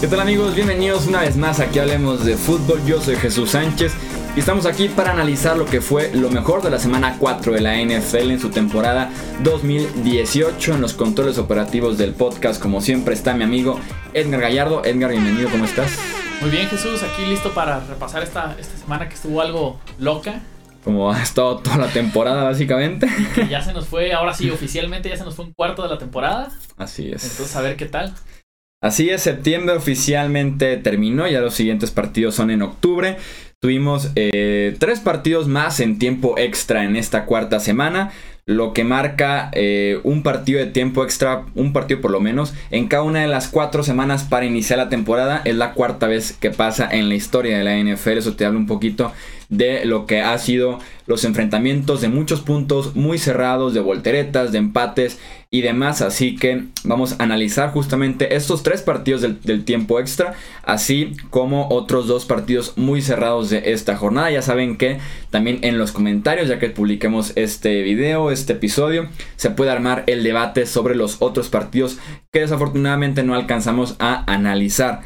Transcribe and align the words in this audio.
¿Qué 0.00 0.06
tal 0.06 0.20
amigos? 0.20 0.54
Bienvenidos 0.54 1.08
una 1.08 1.22
vez 1.22 1.36
más 1.36 1.58
aquí 1.58 1.80
hablemos 1.80 2.24
de 2.24 2.36
fútbol. 2.36 2.80
Yo 2.86 3.00
soy 3.00 3.16
Jesús 3.16 3.50
Sánchez 3.50 3.92
y 4.36 4.38
estamos 4.38 4.64
aquí 4.64 4.88
para 4.88 5.10
analizar 5.10 5.56
lo 5.56 5.64
que 5.64 5.80
fue 5.80 6.12
lo 6.14 6.30
mejor 6.30 6.62
de 6.62 6.70
la 6.70 6.78
semana 6.78 7.16
4 7.18 7.52
de 7.52 7.60
la 7.60 7.74
NFL 7.74 8.30
en 8.30 8.38
su 8.38 8.50
temporada 8.50 9.10
2018 9.42 10.74
en 10.74 10.82
los 10.82 10.94
controles 10.94 11.36
operativos 11.38 11.98
del 11.98 12.14
podcast. 12.14 12.62
Como 12.62 12.80
siempre 12.80 13.12
está 13.12 13.34
mi 13.34 13.42
amigo 13.42 13.80
Edgar 14.14 14.40
Gallardo. 14.40 14.84
Edgar, 14.84 15.10
bienvenido, 15.10 15.50
¿cómo 15.50 15.64
estás? 15.64 15.90
Muy 16.42 16.50
bien 16.50 16.68
Jesús, 16.68 17.02
aquí 17.02 17.26
listo 17.26 17.50
para 17.52 17.80
repasar 17.80 18.22
esta, 18.22 18.54
esta 18.56 18.78
semana 18.78 19.08
que 19.08 19.16
estuvo 19.16 19.40
algo 19.40 19.80
loca. 19.98 20.42
Como 20.84 21.10
ha 21.10 21.20
estado 21.20 21.58
toda 21.58 21.76
la 21.76 21.88
temporada 21.88 22.44
básicamente. 22.44 23.08
que 23.34 23.48
ya 23.48 23.62
se 23.62 23.72
nos 23.72 23.88
fue, 23.88 24.12
ahora 24.12 24.32
sí 24.32 24.48
oficialmente 24.48 25.08
ya 25.08 25.16
se 25.16 25.24
nos 25.24 25.34
fue 25.34 25.44
un 25.46 25.52
cuarto 25.52 25.82
de 25.82 25.88
la 25.88 25.98
temporada. 25.98 26.50
Así 26.76 27.10
es. 27.10 27.24
Entonces 27.24 27.56
a 27.56 27.62
ver 27.62 27.74
qué 27.74 27.86
tal. 27.86 28.14
Así 28.80 29.10
es, 29.10 29.22
septiembre 29.22 29.74
oficialmente 29.74 30.76
terminó, 30.76 31.26
ya 31.26 31.40
los 31.40 31.54
siguientes 31.54 31.90
partidos 31.90 32.36
son 32.36 32.52
en 32.52 32.62
octubre. 32.62 33.16
Tuvimos 33.60 34.12
eh, 34.14 34.76
tres 34.78 35.00
partidos 35.00 35.48
más 35.48 35.80
en 35.80 35.98
tiempo 35.98 36.38
extra 36.38 36.84
en 36.84 36.94
esta 36.94 37.24
cuarta 37.24 37.58
semana, 37.58 38.12
lo 38.46 38.72
que 38.72 38.84
marca 38.84 39.50
eh, 39.52 39.98
un 40.04 40.22
partido 40.22 40.60
de 40.60 40.66
tiempo 40.66 41.02
extra, 41.02 41.44
un 41.56 41.72
partido 41.72 42.00
por 42.00 42.12
lo 42.12 42.20
menos, 42.20 42.54
en 42.70 42.86
cada 42.86 43.02
una 43.02 43.20
de 43.20 43.26
las 43.26 43.48
cuatro 43.48 43.82
semanas 43.82 44.22
para 44.22 44.46
iniciar 44.46 44.78
la 44.78 44.88
temporada. 44.88 45.42
Es 45.44 45.56
la 45.56 45.72
cuarta 45.72 46.06
vez 46.06 46.32
que 46.32 46.52
pasa 46.52 46.88
en 46.88 47.08
la 47.08 47.16
historia 47.16 47.58
de 47.58 47.64
la 47.64 47.76
NFL, 47.76 48.18
eso 48.18 48.36
te 48.36 48.44
habla 48.44 48.60
un 48.60 48.66
poquito 48.68 49.12
de 49.48 49.84
lo 49.84 50.06
que 50.06 50.20
ha 50.20 50.36
sido 50.38 50.78
los 51.06 51.24
enfrentamientos 51.24 52.02
de 52.02 52.08
muchos 52.08 52.42
puntos 52.42 52.94
muy 52.94 53.18
cerrados, 53.18 53.72
de 53.72 53.80
volteretas, 53.80 54.52
de 54.52 54.58
empates 54.58 55.18
y 55.50 55.62
demás. 55.62 56.02
Así 56.02 56.36
que 56.36 56.64
vamos 56.84 57.12
a 57.18 57.22
analizar 57.22 57.70
justamente 57.70 58.36
estos 58.36 58.62
tres 58.62 58.82
partidos 58.82 59.22
del, 59.22 59.64
tiempo 59.64 60.00
extra, 60.00 60.34
así 60.62 61.16
como 61.30 61.68
otros 61.70 62.06
dos 62.06 62.26
partidos 62.26 62.74
muy 62.76 63.00
cerrados 63.00 63.48
de 63.48 63.72
esta 63.72 63.96
jornada. 63.96 64.30
Ya 64.30 64.42
saben 64.42 64.76
que 64.76 64.98
también 65.30 65.60
en 65.62 65.78
los 65.78 65.92
comentarios, 65.92 66.48
ya 66.48 66.58
que 66.58 66.68
publiquemos 66.68 67.32
este 67.34 67.82
video, 67.82 68.30
este 68.30 68.52
episodio, 68.52 69.08
se 69.36 69.50
puede 69.50 69.70
armar 69.70 70.04
el 70.06 70.22
debate 70.22 70.66
sobre 70.66 70.94
los 70.94 71.16
otros 71.20 71.48
partidos 71.48 71.98
que 72.32 72.40
desafortunadamente 72.40 73.22
no 73.22 73.34
alcanzamos 73.34 73.96
a 73.98 74.30
analizar. 74.30 75.00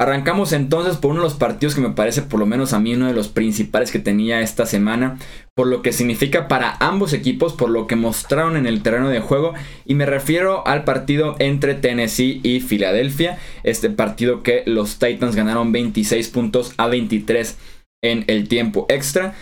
Arrancamos 0.00 0.54
entonces 0.54 0.96
por 0.96 1.10
uno 1.10 1.20
de 1.20 1.26
los 1.26 1.34
partidos 1.34 1.74
que 1.74 1.82
me 1.82 1.90
parece 1.90 2.22
por 2.22 2.40
lo 2.40 2.46
menos 2.46 2.72
a 2.72 2.80
mí 2.80 2.94
uno 2.94 3.08
de 3.08 3.12
los 3.12 3.28
principales 3.28 3.90
que 3.90 3.98
tenía 3.98 4.40
esta 4.40 4.64
semana, 4.64 5.18
por 5.54 5.66
lo 5.66 5.82
que 5.82 5.92
significa 5.92 6.48
para 6.48 6.74
ambos 6.80 7.12
equipos, 7.12 7.52
por 7.52 7.68
lo 7.68 7.86
que 7.86 7.96
mostraron 7.96 8.56
en 8.56 8.64
el 8.66 8.82
terreno 8.82 9.10
de 9.10 9.20
juego, 9.20 9.52
y 9.84 9.96
me 9.96 10.06
refiero 10.06 10.66
al 10.66 10.84
partido 10.84 11.36
entre 11.38 11.74
Tennessee 11.74 12.40
y 12.42 12.60
Filadelfia, 12.60 13.38
este 13.62 13.90
partido 13.90 14.42
que 14.42 14.62
los 14.64 14.98
Titans 14.98 15.36
ganaron 15.36 15.70
26 15.70 16.28
puntos 16.28 16.72
a 16.78 16.86
23 16.86 17.58
en 18.02 18.24
el 18.26 18.48
tiempo 18.48 18.86
extra. 18.88 19.34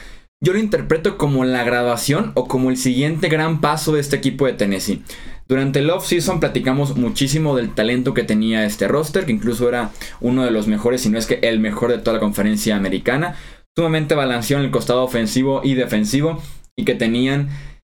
Yo 0.44 0.54
lo 0.54 0.58
interpreto 0.58 1.18
como 1.18 1.44
la 1.44 1.62
graduación 1.62 2.32
o 2.34 2.48
como 2.48 2.70
el 2.70 2.76
siguiente 2.76 3.28
gran 3.28 3.60
paso 3.60 3.92
de 3.92 4.00
este 4.00 4.16
equipo 4.16 4.46
de 4.46 4.54
Tennessee. 4.54 5.04
Durante 5.48 5.78
el 5.78 5.88
off-season 5.88 6.40
platicamos 6.40 6.96
muchísimo 6.96 7.56
del 7.56 7.74
talento 7.74 8.12
que 8.12 8.22
tenía 8.22 8.66
este 8.66 8.86
roster, 8.86 9.24
que 9.24 9.32
incluso 9.32 9.66
era 9.66 9.92
uno 10.20 10.44
de 10.44 10.50
los 10.50 10.66
mejores, 10.68 11.00
si 11.00 11.08
no 11.08 11.18
es 11.18 11.26
que 11.26 11.38
el 11.42 11.58
mejor 11.58 11.90
de 11.90 11.98
toda 11.98 12.14
la 12.14 12.20
conferencia 12.20 12.76
americana. 12.76 13.34
Sumamente 13.74 14.14
balanceado 14.14 14.62
en 14.62 14.66
el 14.66 14.72
costado 14.72 15.02
ofensivo 15.02 15.62
y 15.64 15.72
defensivo, 15.74 16.42
y 16.76 16.84
que 16.84 16.94
tenían 16.94 17.48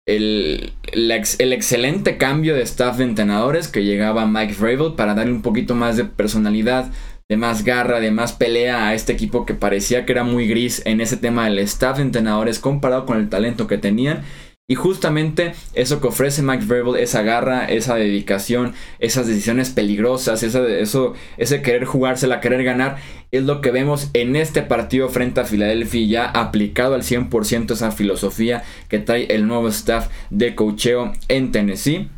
el, 0.07 0.73
el, 0.93 1.53
excelente 1.53 2.19
cambio 2.19 2.55
de 2.55 2.63
staff 2.63 2.99
de 2.99 3.05
entrenadores 3.05 3.69
que 3.69 3.85
llegaba 3.85 4.27
Mike 4.27 4.55
Vrabel 4.59 4.95
para 4.95 5.15
darle 5.15 5.33
un 5.33 5.43
poquito 5.43 5.75
más 5.75 5.97
de 5.97 6.05
personalidad, 6.05 6.91
de 7.31 7.37
más 7.37 7.65
garra, 7.65 8.01
de 8.01 8.11
más 8.11 8.33
pelea 8.33 8.89
a 8.89 8.95
este 8.95 9.13
equipo 9.13 9.45
que 9.45 9.55
parecía 9.55 10.07
que 10.07 10.13
era 10.13 10.25
muy 10.25 10.49
gris 10.49 10.83
en 10.87 11.01
ese 11.01 11.17
tema 11.17 11.45
del 11.45 11.59
staff 11.61 11.97
de 11.97 12.03
entrenadores 12.03 12.59
comparado 12.59 13.05
con 13.05 13.19
el 13.19 13.29
talento 13.29 13.67
que 13.67 13.79
tenían. 13.79 14.23
Y 14.71 14.75
justamente 14.75 15.55
eso 15.73 15.99
que 15.99 16.09
ofrece 16.09 16.43
Mike 16.43 16.67
Verbal, 16.67 16.97
esa 16.97 17.23
garra, 17.23 17.65
esa 17.65 17.95
dedicación, 17.95 18.75
esas 18.99 19.27
decisiones 19.27 19.71
peligrosas, 19.71 20.43
ese 20.43 21.63
querer 21.63 21.87
jugársela, 21.87 22.41
querer 22.41 22.65
ganar, 22.65 22.99
es 23.31 23.45
lo 23.45 23.63
que 23.63 23.71
vemos 23.71 24.11
en 24.13 24.37
este 24.37 24.61
partido 24.61 25.09
frente 25.09 25.41
a 25.41 25.45
Filadelfia, 25.45 26.07
ya 26.07 26.27
aplicado 26.27 26.95
al 26.95 27.03
100% 27.03 27.73
esa 27.73 27.93
filosofía 27.93 28.63
que 28.89 28.99
trae 28.99 29.25
el 29.35 29.47
nuevo 29.47 29.69
staff 29.69 30.09
de 30.29 30.55
cocheo 30.55 31.13
en 31.29 31.51
Tennessee. 31.51 32.11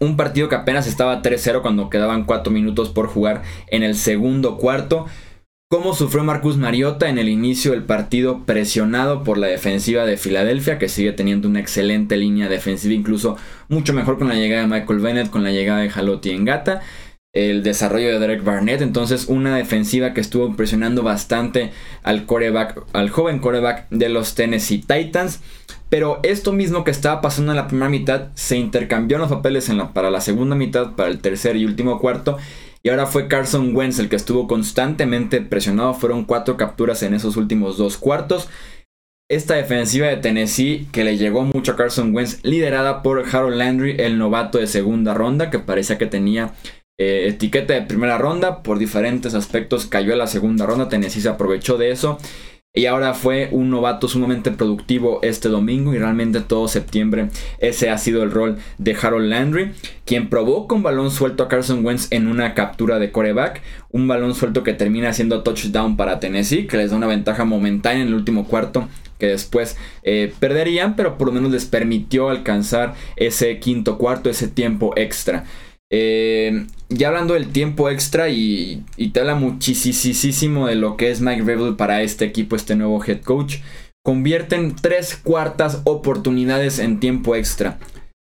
Un 0.00 0.16
partido 0.16 0.48
que 0.48 0.56
apenas 0.56 0.88
estaba 0.88 1.22
3-0 1.22 1.62
cuando 1.62 1.90
quedaban 1.90 2.24
4 2.24 2.52
minutos 2.52 2.88
por 2.88 3.06
jugar 3.06 3.42
en 3.68 3.84
el 3.84 3.94
segundo 3.94 4.56
cuarto. 4.56 5.06
Cómo 5.70 5.92
sufrió 5.92 6.24
Marcus 6.24 6.56
Mariota 6.56 7.10
en 7.10 7.18
el 7.18 7.28
inicio 7.28 7.72
del 7.72 7.82
partido 7.82 8.46
presionado 8.46 9.22
por 9.22 9.36
la 9.36 9.48
defensiva 9.48 10.06
de 10.06 10.16
Filadelfia, 10.16 10.78
que 10.78 10.88
sigue 10.88 11.12
teniendo 11.12 11.46
una 11.46 11.60
excelente 11.60 12.16
línea 12.16 12.48
defensiva, 12.48 12.94
incluso 12.94 13.36
mucho 13.68 13.92
mejor 13.92 14.16
con 14.16 14.28
la 14.28 14.34
llegada 14.34 14.62
de 14.62 14.68
Michael 14.68 15.00
Bennett, 15.00 15.28
con 15.28 15.44
la 15.44 15.50
llegada 15.50 15.80
de 15.80 15.90
Jalotti 15.90 16.30
en 16.30 16.46
Gata, 16.46 16.80
el 17.34 17.62
desarrollo 17.62 18.08
de 18.08 18.18
Derek 18.18 18.44
Barnett, 18.44 18.80
entonces 18.80 19.26
una 19.26 19.54
defensiva 19.56 20.14
que 20.14 20.22
estuvo 20.22 20.56
presionando 20.56 21.02
bastante 21.02 21.70
al 22.02 22.24
coreback, 22.24 22.86
al 22.94 23.10
joven 23.10 23.38
coreback 23.38 23.90
de 23.90 24.08
los 24.08 24.34
Tennessee 24.34 24.78
Titans. 24.78 25.40
Pero 25.90 26.20
esto 26.22 26.52
mismo 26.52 26.82
que 26.82 26.90
estaba 26.90 27.20
pasando 27.20 27.52
en 27.52 27.56
la 27.56 27.68
primera 27.68 27.90
mitad 27.90 28.28
se 28.34 28.56
intercambió 28.56 29.18
los 29.18 29.28
papeles 29.30 29.70
para 29.92 30.10
la 30.10 30.22
segunda 30.22 30.56
mitad, 30.56 30.94
para 30.96 31.10
el 31.10 31.18
tercer 31.18 31.56
y 31.56 31.66
último 31.66 31.98
cuarto. 31.98 32.38
Y 32.88 32.90
ahora 32.90 33.04
fue 33.04 33.28
Carson 33.28 33.76
Wentz 33.76 33.98
el 33.98 34.08
que 34.08 34.16
estuvo 34.16 34.48
constantemente 34.48 35.42
presionado. 35.42 35.92
Fueron 35.92 36.24
cuatro 36.24 36.56
capturas 36.56 37.02
en 37.02 37.12
esos 37.12 37.36
últimos 37.36 37.76
dos 37.76 37.98
cuartos. 37.98 38.48
Esta 39.30 39.56
defensiva 39.56 40.06
de 40.06 40.16
Tennessee 40.16 40.88
que 40.90 41.04
le 41.04 41.18
llegó 41.18 41.42
mucho 41.42 41.72
a 41.72 41.76
Carson 41.76 42.16
Wentz, 42.16 42.42
liderada 42.44 43.02
por 43.02 43.26
Harold 43.30 43.58
Landry, 43.58 43.96
el 43.98 44.16
novato 44.16 44.56
de 44.56 44.66
segunda 44.66 45.12
ronda, 45.12 45.50
que 45.50 45.58
parecía 45.58 45.98
que 45.98 46.06
tenía 46.06 46.54
eh, 46.98 47.26
etiqueta 47.28 47.74
de 47.74 47.82
primera 47.82 48.16
ronda. 48.16 48.62
Por 48.62 48.78
diferentes 48.78 49.34
aspectos 49.34 49.84
cayó 49.84 50.14
a 50.14 50.16
la 50.16 50.26
segunda 50.26 50.64
ronda. 50.64 50.88
Tennessee 50.88 51.20
se 51.20 51.28
aprovechó 51.28 51.76
de 51.76 51.90
eso. 51.90 52.18
Y 52.78 52.86
ahora 52.86 53.12
fue 53.12 53.48
un 53.50 53.70
novato 53.70 54.06
sumamente 54.06 54.52
productivo 54.52 55.18
este 55.22 55.48
domingo 55.48 55.94
y 55.94 55.98
realmente 55.98 56.38
todo 56.38 56.68
septiembre 56.68 57.28
ese 57.58 57.90
ha 57.90 57.98
sido 57.98 58.22
el 58.22 58.30
rol 58.30 58.58
de 58.78 58.94
Harold 58.94 59.28
Landry, 59.28 59.72
quien 60.04 60.30
provoca 60.30 60.76
un 60.76 60.84
balón 60.84 61.10
suelto 61.10 61.42
a 61.42 61.48
Carson 61.48 61.84
Wentz 61.84 62.06
en 62.12 62.28
una 62.28 62.54
captura 62.54 63.00
de 63.00 63.10
coreback, 63.10 63.62
un 63.90 64.06
balón 64.06 64.32
suelto 64.36 64.62
que 64.62 64.74
termina 64.74 65.12
siendo 65.12 65.42
touchdown 65.42 65.96
para 65.96 66.20
Tennessee, 66.20 66.68
que 66.68 66.76
les 66.76 66.92
da 66.92 66.98
una 66.98 67.08
ventaja 67.08 67.44
momentánea 67.44 68.02
en 68.02 68.08
el 68.10 68.14
último 68.14 68.46
cuarto 68.46 68.86
que 69.18 69.26
después 69.26 69.76
eh, 70.04 70.32
perderían, 70.38 70.94
pero 70.94 71.18
por 71.18 71.26
lo 71.26 71.32
menos 71.34 71.50
les 71.50 71.64
permitió 71.64 72.28
alcanzar 72.28 72.94
ese 73.16 73.58
quinto 73.58 73.98
cuarto, 73.98 74.30
ese 74.30 74.46
tiempo 74.46 74.92
extra. 74.94 75.46
Eh, 75.90 76.66
ya 76.90 77.08
hablando 77.08 77.34
del 77.34 77.48
tiempo 77.48 77.88
extra 77.88 78.28
y, 78.28 78.84
te 79.12 79.20
habla 79.20 79.34
muchísimo 79.34 80.66
de 80.66 80.74
lo 80.74 80.96
que 80.96 81.10
es 81.10 81.20
Mike 81.20 81.42
Rebel 81.42 81.76
para 81.76 82.02
este 82.02 82.24
equipo, 82.24 82.56
este 82.56 82.76
nuevo 82.76 83.02
head 83.04 83.22
coach. 83.22 83.56
Convierten 84.04 84.74
tres 84.76 85.16
cuartas 85.16 85.82
oportunidades 85.84 86.78
en 86.78 87.00
tiempo 87.00 87.34
extra. 87.34 87.78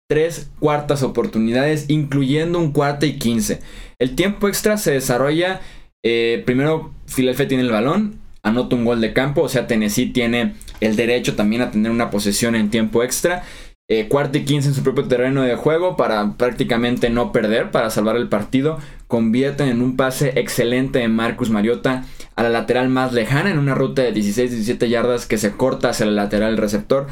Tres 0.08 0.50
cuartas 0.58 1.02
oportunidades, 1.02 1.88
incluyendo 1.88 2.58
un 2.58 2.72
cuarto 2.72 3.06
y 3.06 3.18
quince. 3.18 3.60
El 3.98 4.14
tiempo 4.16 4.48
extra 4.48 4.76
se 4.76 4.92
desarrolla. 4.92 5.60
Eh, 6.02 6.42
primero, 6.44 6.92
Philadelphia 7.06 7.48
tiene 7.48 7.62
el 7.62 7.70
balón, 7.70 8.20
anota 8.42 8.76
un 8.76 8.84
gol 8.84 9.00
de 9.00 9.12
campo. 9.12 9.42
O 9.42 9.48
sea, 9.48 9.66
Tennessee 9.66 10.06
tiene 10.06 10.54
el 10.80 10.96
derecho 10.96 11.36
también 11.36 11.62
a 11.62 11.70
tener 11.70 11.92
una 11.92 12.10
posesión 12.10 12.56
en 12.56 12.70
tiempo 12.70 13.02
extra. 13.04 13.44
Eh, 13.92 14.06
cuarto 14.06 14.38
y 14.38 14.44
quince 14.44 14.68
en 14.68 14.74
su 14.74 14.84
propio 14.84 15.08
terreno 15.08 15.42
de 15.42 15.56
juego 15.56 15.96
para 15.96 16.34
prácticamente 16.34 17.10
no 17.10 17.32
perder, 17.32 17.72
para 17.72 17.90
salvar 17.90 18.14
el 18.14 18.28
partido. 18.28 18.78
Convierten 19.08 19.68
en 19.68 19.82
un 19.82 19.96
pase 19.96 20.38
excelente 20.38 21.00
de 21.00 21.08
Marcus 21.08 21.50
Mariota 21.50 22.04
a 22.36 22.44
la 22.44 22.50
lateral 22.50 22.88
más 22.88 23.12
lejana 23.12 23.50
en 23.50 23.58
una 23.58 23.74
ruta 23.74 24.02
de 24.02 24.14
16-17 24.14 24.88
yardas 24.88 25.26
que 25.26 25.38
se 25.38 25.50
corta 25.56 25.88
hacia 25.88 26.06
el 26.06 26.14
lateral 26.14 26.56
receptor. 26.56 27.08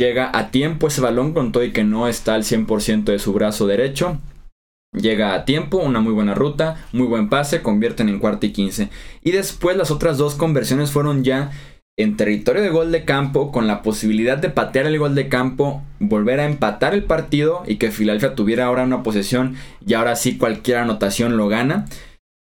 Llega 0.00 0.36
a 0.36 0.50
tiempo 0.50 0.88
ese 0.88 1.00
balón 1.00 1.32
con 1.32 1.52
todo 1.52 1.62
y 1.62 1.70
que 1.70 1.84
no 1.84 2.08
está 2.08 2.34
al 2.34 2.42
100% 2.42 3.04
de 3.04 3.20
su 3.20 3.32
brazo 3.32 3.68
derecho. 3.68 4.18
Llega 4.92 5.32
a 5.32 5.44
tiempo, 5.44 5.76
una 5.76 6.00
muy 6.00 6.12
buena 6.12 6.34
ruta, 6.34 6.88
muy 6.92 7.06
buen 7.06 7.28
pase, 7.28 7.62
convierten 7.62 8.08
en 8.08 8.18
cuarto 8.18 8.46
y 8.46 8.52
quince. 8.52 8.88
Y 9.22 9.30
después 9.30 9.76
las 9.76 9.92
otras 9.92 10.18
dos 10.18 10.34
conversiones 10.34 10.90
fueron 10.90 11.22
ya 11.22 11.52
en 11.98 12.16
territorio 12.16 12.62
de 12.62 12.68
gol 12.68 12.92
de 12.92 13.04
campo, 13.04 13.50
con 13.50 13.66
la 13.66 13.82
posibilidad 13.82 14.36
de 14.36 14.50
patear 14.50 14.86
el 14.86 14.98
gol 14.98 15.14
de 15.14 15.28
campo, 15.28 15.82
volver 15.98 16.40
a 16.40 16.44
empatar 16.44 16.92
el 16.92 17.04
partido 17.04 17.62
y 17.66 17.76
que 17.76 17.90
Philadelphia 17.90 18.34
tuviera 18.34 18.66
ahora 18.66 18.84
una 18.84 19.02
posesión 19.02 19.56
y 19.86 19.94
ahora 19.94 20.14
sí 20.14 20.36
cualquier 20.36 20.78
anotación 20.78 21.36
lo 21.38 21.48
gana. 21.48 21.86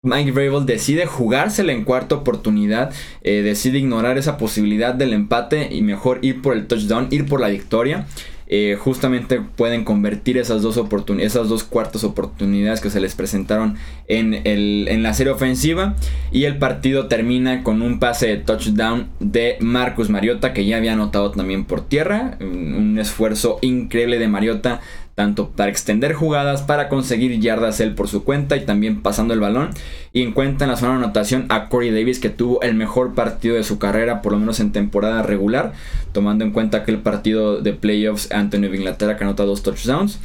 Mike 0.03 0.33
Vrabel 0.33 0.67
decide 0.67 1.07
jugársela 1.07 1.73
en 1.73 1.85
cuarta 1.85 2.17
oportunidad, 2.17 2.93
eh, 3.23 3.43
decide 3.43 3.79
ignorar 3.79 4.17
esa 4.17 4.37
posibilidad 4.39 4.95
del 4.95 5.13
empate 5.13 5.75
y 5.75 5.83
mejor 5.83 6.19
ir 6.23 6.41
por 6.43 6.57
el 6.57 6.67
touchdown, 6.67 7.09
ir 7.11 7.27
por 7.27 7.41
la 7.41 7.49
victoria. 7.49 8.07
Eh, 8.51 8.77
justamente 8.81 9.41
pueden 9.41 9.85
convertir 9.85 10.39
esas 10.39 10.63
dos, 10.63 10.77
dos 10.77 11.65
cuartas 11.65 12.03
oportunidades 12.03 12.81
que 12.81 12.89
se 12.89 12.99
les 12.99 13.15
presentaron 13.15 13.77
en, 14.07 15.03
la 15.03 15.13
serie 15.13 15.33
ofensiva. 15.33 15.97
Y 16.33 16.45
el 16.45 16.57
partido 16.59 17.09
termina 17.09 17.63
con 17.63 17.83
un 17.83 17.99
pase 17.99 18.27
de 18.29 18.37
touchdown 18.39 19.09
de 19.21 19.57
Marcus 19.61 20.09
Mariota, 20.09 20.55
que 20.55 20.65
ya 20.65 20.79
había 20.79 20.95
anotado 20.95 21.31
también 21.31 21.67
por 21.67 21.87
tierra. 21.87 22.39
Un 22.41 22.99
esfuerzo 22.99 23.59
increíble 23.61 24.19
de 24.19 24.29
Mariota 24.29 24.81
tanto 25.19 25.51
para 25.51 25.69
extender 25.69 26.13
jugadas, 26.13 26.63
para 26.63 26.89
conseguir 26.89 27.41
yardas 27.41 27.81
él 27.81 27.97
por 27.97 28.07
su 28.07 28.23
cuenta 28.23 28.57
y 28.57 28.65
también 28.65 29.03
pasando 29.03 29.35
el 29.35 29.41
balón. 29.41 29.71
Y 30.13 30.23
encuentra 30.23 30.65
en 30.65 30.71
la 30.71 30.77
zona 30.77 30.93
de 30.93 30.99
anotación 30.99 31.47
a 31.49 31.69
Corey 31.69 31.91
Davis 31.91 32.21
que 32.21 32.31
tuvo 32.31 32.63
el 32.63 32.77
mejor 32.77 33.17
partido 33.17 33.57
de 33.57 33.65
su 33.65 33.81
carrera, 33.81 34.23
por 34.23 34.31
lo 34.31 34.39
menos 34.39 34.61
en 34.61 34.71
temporada 34.71 35.25
regular, 35.25 35.73
tomando 36.13 36.45
en 36.45 36.53
cuenta 36.53 36.85
que 36.85 36.93
el 36.93 36.99
partido 36.99 37.61
de 37.61 37.73
playoffs 37.73 38.31
ante 38.31 38.61
Nueva 38.61 38.77
Inglaterra 38.77 39.17
que 39.17 39.25
anota 39.25 39.43
dos 39.43 39.65
touchdowns. 39.65 40.21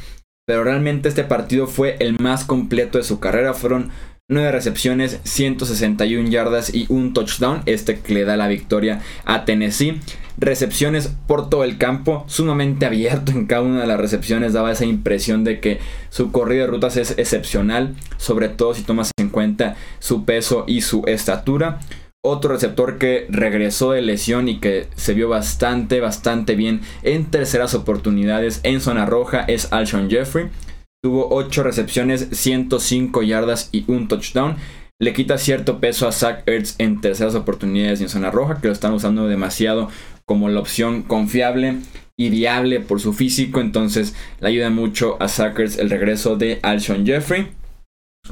Pero 0.46 0.62
realmente 0.62 1.08
este 1.08 1.24
partido 1.24 1.66
fue 1.66 1.96
el 1.98 2.16
más 2.20 2.44
completo 2.44 2.98
de 2.98 3.02
su 3.02 3.18
carrera, 3.18 3.52
fueron 3.52 3.90
9 4.28 4.52
recepciones, 4.52 5.18
161 5.24 6.28
yardas 6.28 6.72
y 6.72 6.86
un 6.88 7.14
touchdown, 7.14 7.62
este 7.66 7.98
que 7.98 8.14
le 8.14 8.24
da 8.24 8.36
la 8.36 8.46
victoria 8.46 9.00
a 9.24 9.44
Tennessee 9.44 10.00
recepciones 10.44 11.12
por 11.26 11.48
todo 11.48 11.64
el 11.64 11.78
campo, 11.78 12.24
sumamente 12.28 12.86
abierto 12.86 13.32
en 13.32 13.46
cada 13.46 13.62
una 13.62 13.80
de 13.80 13.86
las 13.86 14.00
recepciones, 14.00 14.52
daba 14.52 14.72
esa 14.72 14.84
impresión 14.84 15.44
de 15.44 15.60
que 15.60 15.80
su 16.10 16.30
corrida 16.30 16.62
de 16.62 16.68
rutas 16.68 16.96
es 16.96 17.18
excepcional, 17.18 17.94
sobre 18.16 18.48
todo 18.48 18.74
si 18.74 18.82
tomas 18.82 19.10
en 19.18 19.30
cuenta 19.30 19.76
su 19.98 20.24
peso 20.24 20.64
y 20.66 20.82
su 20.82 21.02
estatura. 21.06 21.80
Otro 22.26 22.52
receptor 22.52 22.98
que 22.98 23.26
regresó 23.28 23.92
de 23.92 24.00
lesión 24.00 24.48
y 24.48 24.58
que 24.58 24.88
se 24.94 25.12
vio 25.12 25.28
bastante, 25.28 26.00
bastante 26.00 26.54
bien 26.54 26.80
en 27.02 27.26
terceras 27.26 27.74
oportunidades 27.74 28.60
en 28.62 28.80
zona 28.80 29.04
roja 29.04 29.40
es 29.40 29.72
Alshon 29.72 30.08
Jeffrey. 30.08 30.48
Tuvo 31.02 31.28
8 31.34 31.62
recepciones, 31.62 32.28
105 32.32 33.22
yardas 33.22 33.68
y 33.72 33.84
un 33.88 34.08
touchdown 34.08 34.56
le 35.00 35.12
quita 35.12 35.38
cierto 35.38 35.80
peso 35.80 36.06
a 36.06 36.12
Zach 36.12 36.44
Ertz 36.46 36.76
en 36.78 37.00
terceras 37.00 37.34
oportunidades 37.34 38.00
y 38.00 38.04
en 38.04 38.08
zona 38.08 38.30
roja, 38.30 38.60
que 38.60 38.68
lo 38.68 38.72
están 38.72 38.92
usando 38.92 39.26
demasiado 39.26 39.90
como 40.26 40.48
la 40.48 40.60
opción 40.60 41.02
confiable 41.02 41.76
y 42.16 42.30
viable 42.30 42.80
por 42.80 43.00
su 43.00 43.12
físico. 43.12 43.60
Entonces 43.60 44.14
le 44.40 44.48
ayuda 44.48 44.70
mucho 44.70 45.16
a 45.20 45.28
Sackers 45.28 45.78
el 45.78 45.90
regreso 45.90 46.36
de 46.36 46.58
Alshon 46.62 47.06
Jeffrey. 47.06 47.48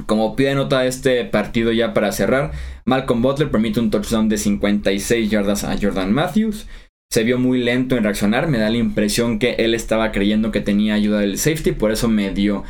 Como 0.07 0.35
pide 0.35 0.55
nota 0.55 0.85
este 0.85 1.23
partido 1.25 1.71
ya 1.71 1.93
para 1.93 2.11
cerrar, 2.11 2.51
Malcolm 2.85 3.21
Butler 3.21 3.51
permite 3.51 3.79
un 3.79 3.91
touchdown 3.91 4.27
de 4.27 4.37
56 4.37 5.29
yardas 5.29 5.63
a 5.63 5.77
Jordan 5.79 6.11
Matthews. 6.11 6.67
Se 7.11 7.23
vio 7.23 7.37
muy 7.37 7.59
lento 7.59 7.95
en 7.95 8.03
reaccionar, 8.03 8.47
me 8.47 8.57
da 8.57 8.71
la 8.71 8.77
impresión 8.77 9.37
que 9.37 9.51
él 9.59 9.75
estaba 9.75 10.11
creyendo 10.11 10.51
que 10.51 10.61
tenía 10.61 10.95
ayuda 10.95 11.19
del 11.19 11.37
safety, 11.37 11.73
por 11.73 11.91
eso 11.91 12.07
me 12.07 12.31
dio 12.31 12.63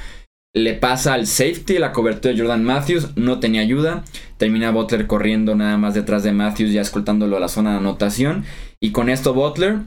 le 0.53 0.75
pasa 0.75 1.15
al 1.15 1.25
safety 1.25 1.79
la 1.79 1.91
cobertura 1.91 2.33
de 2.33 2.39
Jordan 2.39 2.63
Matthews, 2.63 3.09
no 3.15 3.39
tenía 3.39 3.61
ayuda. 3.61 4.03
Termina 4.37 4.71
Butler 4.71 5.07
corriendo 5.07 5.55
nada 5.55 5.77
más 5.77 5.95
detrás 5.95 6.21
de 6.23 6.31
Matthews, 6.31 6.71
ya 6.71 6.81
escoltándolo 6.81 7.37
a 7.37 7.39
la 7.39 7.47
zona 7.47 7.71
de 7.71 7.77
anotación. 7.77 8.45
Y 8.79 8.91
con 8.91 9.09
esto 9.09 9.33
Butler, 9.33 9.77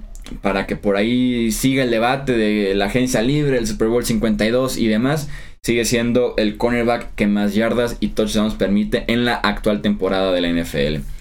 para 0.43 0.67
que 0.67 0.75
por 0.75 0.97
ahí 0.97 1.53
siga 1.53 1.85
el 1.85 1.91
debate 1.91 2.33
de 2.33 2.75
la 2.75 2.87
agencia 2.87 3.23
libre, 3.23 3.59
el 3.59 3.67
Super 3.69 3.89
Bowl 3.89 4.05
52 4.05 4.77
y 4.77 4.89
demás, 4.89 5.29
sigue 5.63 5.85
siendo 5.85 6.35
el 6.37 6.57
cornerback 6.57 7.15
que 7.15 7.29
más 7.29 7.55
yardas 7.55 7.97
y 8.01 8.09
touchdowns 8.09 8.55
permite 8.55 9.05
en 9.07 9.25
la 9.25 9.37
actual 9.37 9.83
temporada 9.83 10.33
de 10.33 10.41
la 10.41 10.49
NFL. 10.49 11.16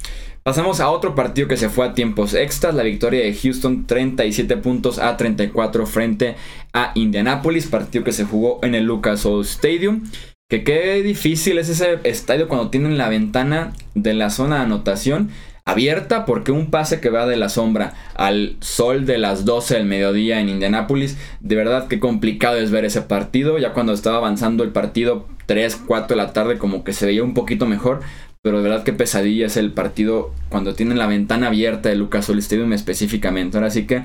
Pasamos 0.45 0.79
a 0.79 0.91
otro 0.91 1.15
partido 1.15 1.47
que 1.47 1.57
se 1.57 1.69
fue 1.69 1.87
a 1.87 1.95
tiempos 1.95 2.35
extras, 2.35 2.75
la 2.75 2.83
victoria 2.83 3.23
de 3.23 3.33
Houston 3.33 3.87
37 3.87 4.57
puntos 4.57 4.99
a 4.99 5.17
34 5.17 5.87
frente 5.87 6.35
a 6.71 6.91
Indianapolis, 6.93 7.65
partido 7.65 8.03
que 8.03 8.11
se 8.11 8.25
jugó 8.25 8.59
en 8.61 8.75
el 8.75 8.83
Lucas 8.83 9.25
Oil 9.25 9.43
Stadium. 9.43 10.03
Que 10.47 10.63
qué 10.63 11.01
difícil 11.01 11.57
es 11.57 11.69
ese 11.69 11.97
estadio 12.03 12.47
cuando 12.47 12.69
tienen 12.69 12.99
la 12.99 13.09
ventana 13.09 13.73
de 13.95 14.13
la 14.13 14.29
zona 14.29 14.57
de 14.57 14.65
anotación 14.65 15.31
abierta 15.65 16.25
porque 16.25 16.51
un 16.51 16.69
pase 16.69 17.01
que 17.01 17.09
va 17.09 17.25
de 17.25 17.37
la 17.37 17.49
sombra 17.49 17.95
al 18.13 18.55
sol 18.59 19.07
de 19.07 19.17
las 19.17 19.45
12 19.45 19.73
del 19.73 19.85
mediodía 19.85 20.39
en 20.39 20.49
Indianapolis, 20.49 21.17
de 21.39 21.55
verdad 21.55 21.87
que 21.87 21.99
complicado 21.99 22.57
es 22.57 22.69
ver 22.69 22.85
ese 22.85 23.01
partido, 23.01 23.57
ya 23.57 23.73
cuando 23.73 23.93
estaba 23.93 24.17
avanzando 24.17 24.63
el 24.63 24.69
partido 24.69 25.25
3, 25.47 25.81
4 25.87 26.15
de 26.15 26.23
la 26.23 26.33
tarde 26.33 26.59
como 26.59 26.83
que 26.83 26.93
se 26.93 27.07
veía 27.07 27.23
un 27.23 27.33
poquito 27.33 27.65
mejor, 27.65 28.01
pero 28.45 28.57
de 28.57 28.69
verdad 28.69 28.83
que 28.83 28.93
pesadilla 28.93 29.47
es 29.47 29.57
el 29.57 29.71
partido 29.71 30.31
cuando 30.49 30.75
tienen 30.75 30.99
la 30.99 31.07
ventana 31.07 31.47
abierta 31.47 31.89
de 31.89 31.95
Lucas 31.95 32.29
Oil 32.29 32.37
Stadium 32.37 32.73
específicamente. 32.73 33.57
Ahora 33.57 33.71
sí 33.71 33.87
que 33.87 34.03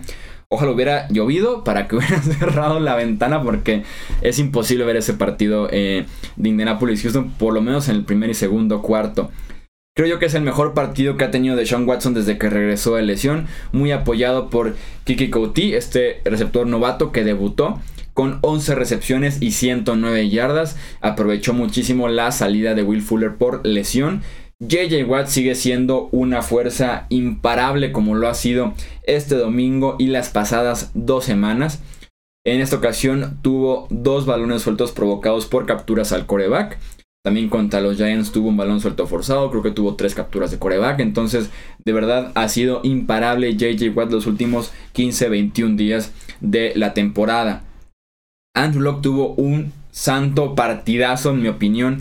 ojalá 0.49 0.71
hubiera 0.71 1.09
llovido 1.09 1.63
para 1.63 1.87
que 1.87 1.97
hubiera 1.99 2.23
cerrado 2.23 2.81
la 2.81 2.97
ventana 2.97 3.43
porque 3.43 3.83
es 4.23 4.39
imposible 4.39 4.87
ver 4.87 4.97
ese 4.97 5.13
partido 5.13 5.69
eh, 5.71 6.07
de 6.37 6.49
Indianapolis 6.49 7.03
Houston, 7.03 7.33
por 7.33 7.53
lo 7.53 7.61
menos 7.61 7.91
en 7.91 7.97
el 7.97 8.05
primer 8.05 8.31
y 8.31 8.35
segundo 8.35 8.81
cuarto. 8.81 9.31
Creo 9.95 10.09
yo 10.09 10.19
que 10.19 10.25
es 10.25 10.35
el 10.35 10.43
mejor 10.43 10.73
partido 10.73 11.19
que 11.19 11.25
ha 11.25 11.31
tenido 11.31 11.55
de 11.55 11.67
Sean 11.67 11.87
Watson 11.87 12.15
desde 12.15 12.39
que 12.39 12.49
regresó 12.49 12.97
de 12.97 13.03
lesión, 13.03 13.47
muy 13.73 13.93
apoyado 13.93 14.49
por 14.49 14.75
Kiki 15.05 15.29
Couty, 15.29 15.75
este 15.75 16.23
receptor 16.25 16.67
novato 16.67 17.13
que 17.13 17.25
debutó 17.25 17.79
con 18.21 18.39
11 18.43 18.75
recepciones 18.75 19.39
y 19.41 19.53
109 19.53 20.29
yardas. 20.29 20.77
Aprovechó 21.01 21.55
muchísimo 21.55 22.07
la 22.07 22.33
salida 22.33 22.75
de 22.75 22.83
Will 22.83 23.01
Fuller 23.01 23.37
por 23.37 23.67
lesión. 23.67 24.21
JJ 24.59 25.05
Watt 25.09 25.29
sigue 25.29 25.55
siendo 25.55 26.11
una 26.13 26.43
fuerza 26.43 27.07
imparable 27.09 27.93
como 27.93 28.15
lo 28.15 28.29
ha 28.29 28.35
sido 28.35 28.75
este 29.05 29.37
domingo 29.37 29.97
y 29.99 30.09
las 30.09 30.29
pasadas 30.29 30.91
dos 30.93 31.25
semanas. 31.25 31.81
En 32.45 32.61
esta 32.61 32.77
ocasión 32.77 33.39
tuvo 33.41 33.87
dos 33.89 34.27
balones 34.27 34.61
sueltos 34.61 34.93
provocados 34.93 35.47
por 35.47 35.65
capturas 35.65 36.13
al 36.13 36.27
coreback. 36.27 36.77
También 37.25 37.49
contra 37.49 37.81
los 37.81 37.97
Giants 37.97 38.33
tuvo 38.33 38.51
un 38.51 38.59
balón 38.59 38.83
suelto 38.83 39.07
forzado, 39.07 39.51
creo 39.51 39.63
que 39.63 39.71
tuvo 39.71 39.95
tres 39.95 40.15
capturas 40.15 40.51
de 40.51 40.59
coreback. 40.59 41.01
Entonces, 41.01 41.49
de 41.83 41.93
verdad 41.95 42.33
ha 42.35 42.49
sido 42.51 42.83
imparable 42.83 43.57
JJ 43.57 43.97
Watt 43.97 44.11
los 44.11 44.27
últimos 44.27 44.73
15-21 44.95 45.77
días 45.77 46.13
de 46.43 46.75
la 46.77 46.93
temporada. 46.93 47.65
Andrew 48.55 48.83
Locke 48.83 49.03
tuvo 49.03 49.35
un 49.35 49.73
santo 49.93 50.55
partidazo, 50.55 51.31
en 51.31 51.43
mi 51.43 51.49
opinión. 51.49 52.01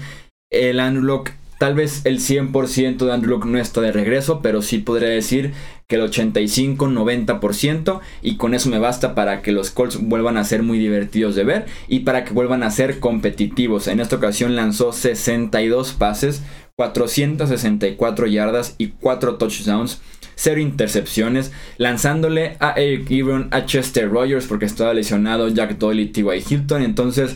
El 0.52 0.80
Andrew 0.80 1.04
Locke, 1.04 1.34
tal 1.60 1.76
vez 1.76 2.02
el 2.06 2.20
100% 2.20 2.98
de 2.98 3.14
Andrew 3.14 3.32
Locke 3.32 3.48
no 3.48 3.60
está 3.60 3.82
de 3.82 3.92
regreso, 3.92 4.42
pero 4.42 4.64
sí 4.64 4.80
podría 4.80 5.10
decir 5.10 5.54
que 5.88 5.96
el 5.96 6.02
85-90% 6.02 8.00
y 8.22 8.38
con 8.38 8.54
eso 8.54 8.70
me 8.70 8.80
basta 8.80 9.14
para 9.14 9.42
que 9.42 9.52
los 9.52 9.70
Colts 9.70 10.00
vuelvan 10.02 10.38
a 10.38 10.44
ser 10.44 10.64
muy 10.64 10.80
divertidos 10.80 11.36
de 11.36 11.44
ver 11.44 11.66
y 11.88 12.00
para 12.00 12.26
que 12.26 12.34
vuelvan 12.34 12.64
a 12.64 12.72
ser 12.72 13.00
competitivos. 13.00 13.88
En 13.88 14.00
esta 14.00 14.16
ocasión 14.16 14.56
lanzó 14.56 14.92
62 14.92 15.94
pases, 15.94 16.42
464 16.76 18.28
yardas 18.28 18.76
y 18.78 18.88
4 18.88 19.36
touchdowns 19.36 20.02
cero 20.40 20.62
intercepciones, 20.62 21.52
lanzándole 21.78 22.56
a 22.62 22.72
Eric 22.72 23.12
Ebron, 23.12 23.50
a 23.52 23.66
Chester 23.66 24.10
Rogers 24.10 24.48
porque 24.48 24.66
estaba 24.66 24.94
lesionado, 24.94 25.50
Jack 25.50 25.78
Doyle 25.78 26.04
y 26.04 26.08
T.Y. 26.08 26.44
Hilton. 26.50 26.82
Entonces, 26.82 27.36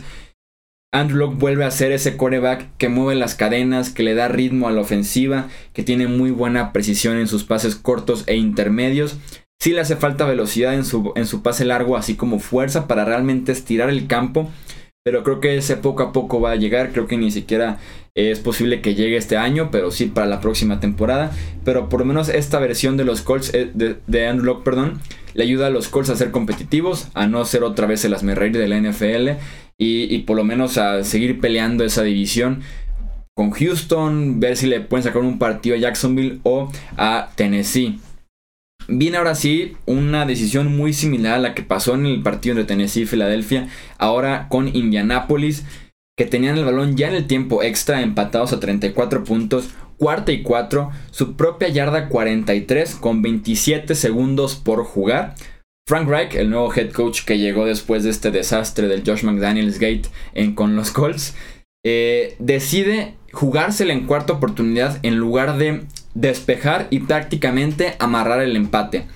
Andrew 0.90 1.18
Locke 1.18 1.36
vuelve 1.36 1.66
a 1.66 1.70
ser 1.70 1.92
ese 1.92 2.16
coreback 2.16 2.66
que 2.78 2.88
mueve 2.88 3.14
las 3.14 3.34
cadenas, 3.34 3.90
que 3.90 4.04
le 4.04 4.14
da 4.14 4.28
ritmo 4.28 4.68
a 4.68 4.72
la 4.72 4.80
ofensiva, 4.80 5.48
que 5.74 5.82
tiene 5.82 6.06
muy 6.06 6.30
buena 6.30 6.72
precisión 6.72 7.18
en 7.18 7.28
sus 7.28 7.44
pases 7.44 7.76
cortos 7.76 8.24
e 8.26 8.36
intermedios. 8.36 9.18
Sí 9.60 9.72
le 9.72 9.80
hace 9.80 9.96
falta 9.96 10.24
velocidad 10.24 10.72
en 10.72 10.86
su, 10.86 11.12
en 11.14 11.26
su 11.26 11.42
pase 11.42 11.66
largo, 11.66 11.98
así 11.98 12.14
como 12.14 12.38
fuerza 12.38 12.88
para 12.88 13.04
realmente 13.04 13.52
estirar 13.52 13.90
el 13.90 14.06
campo. 14.06 14.50
Pero 15.04 15.22
creo 15.22 15.38
que 15.38 15.56
ese 15.56 15.76
poco 15.76 16.02
a 16.02 16.12
poco 16.12 16.40
va 16.40 16.52
a 16.52 16.56
llegar. 16.56 16.92
Creo 16.92 17.06
que 17.06 17.16
ni 17.16 17.30
siquiera 17.30 17.78
es 18.14 18.40
posible 18.40 18.80
que 18.80 18.94
llegue 18.94 19.16
este 19.16 19.36
año, 19.36 19.68
pero 19.70 19.90
sí 19.90 20.06
para 20.06 20.26
la 20.26 20.40
próxima 20.40 20.80
temporada. 20.80 21.30
Pero 21.64 21.88
por 21.88 22.00
lo 22.00 22.06
menos 22.06 22.28
esta 22.28 22.58
versión 22.58 22.96
de 22.96 23.04
los 23.04 23.20
Colts, 23.20 23.52
eh, 23.54 23.70
de, 23.74 23.96
de 24.06 24.26
Andrew 24.26 24.46
Locke, 24.46 24.64
perdón, 24.64 25.00
le 25.34 25.44
ayuda 25.44 25.66
a 25.66 25.70
los 25.70 25.88
Colts 25.88 26.10
a 26.10 26.16
ser 26.16 26.30
competitivos, 26.30 27.08
a 27.14 27.26
no 27.26 27.44
ser 27.44 27.64
otra 27.64 27.86
vez 27.86 28.04
el 28.04 28.14
asmerreír 28.14 28.56
de 28.56 28.68
la 28.68 28.80
NFL 28.80 29.38
y, 29.76 30.18
por 30.20 30.36
lo 30.36 30.44
menos 30.44 30.78
a 30.78 31.02
seguir 31.04 31.40
peleando 31.40 31.84
esa 31.84 32.02
división 32.02 32.62
con 33.34 33.50
Houston, 33.50 34.38
ver 34.38 34.56
si 34.56 34.68
le 34.68 34.80
pueden 34.80 35.02
sacar 35.02 35.22
un 35.22 35.38
partido 35.38 35.74
a 35.74 35.78
Jacksonville 35.78 36.38
o 36.44 36.70
a 36.96 37.30
Tennessee. 37.34 37.98
Viene 38.88 39.16
ahora 39.16 39.34
sí 39.34 39.76
una 39.86 40.26
decisión 40.26 40.76
muy 40.76 40.92
similar 40.92 41.34
a 41.34 41.38
la 41.38 41.54
que 41.54 41.62
pasó 41.62 41.94
en 41.94 42.06
el 42.06 42.22
partido 42.22 42.54
de 42.56 42.64
Tennessee 42.64 43.02
y 43.02 43.06
Filadelfia, 43.06 43.68
ahora 43.98 44.48
con 44.48 44.74
Indianapolis 44.74 45.64
que 46.16 46.26
tenían 46.26 46.56
el 46.56 46.64
balón 46.64 46.96
ya 46.96 47.08
en 47.08 47.14
el 47.14 47.26
tiempo 47.26 47.62
extra, 47.62 48.00
empatados 48.00 48.52
a 48.52 48.60
34 48.60 49.24
puntos, 49.24 49.70
cuarta 49.98 50.32
y 50.32 50.42
cuatro, 50.42 50.90
su 51.10 51.34
propia 51.34 51.68
yarda 51.68 52.08
43 52.08 52.94
con 52.96 53.22
27 53.22 53.94
segundos 53.94 54.54
por 54.54 54.84
jugar. 54.84 55.34
Frank 55.86 56.08
Reich, 56.08 56.34
el 56.34 56.50
nuevo 56.50 56.72
head 56.72 56.92
coach 56.92 57.24
que 57.24 57.38
llegó 57.38 57.66
después 57.66 58.04
de 58.04 58.10
este 58.10 58.30
desastre 58.30 58.88
del 58.88 59.02
Josh 59.04 59.22
McDaniels 59.22 59.78
Gate 59.78 60.08
en, 60.32 60.54
con 60.54 60.76
los 60.76 60.92
Colts, 60.92 61.34
eh, 61.84 62.34
decide 62.38 63.14
jugársela 63.32 63.92
en 63.92 64.06
cuarta 64.06 64.32
oportunidad 64.32 64.98
en 65.02 65.16
lugar 65.16 65.58
de 65.58 65.84
despejar 66.14 66.86
y 66.90 67.00
prácticamente 67.00 67.94
amarrar 67.98 68.40
el 68.40 68.56
empate. 68.56 69.06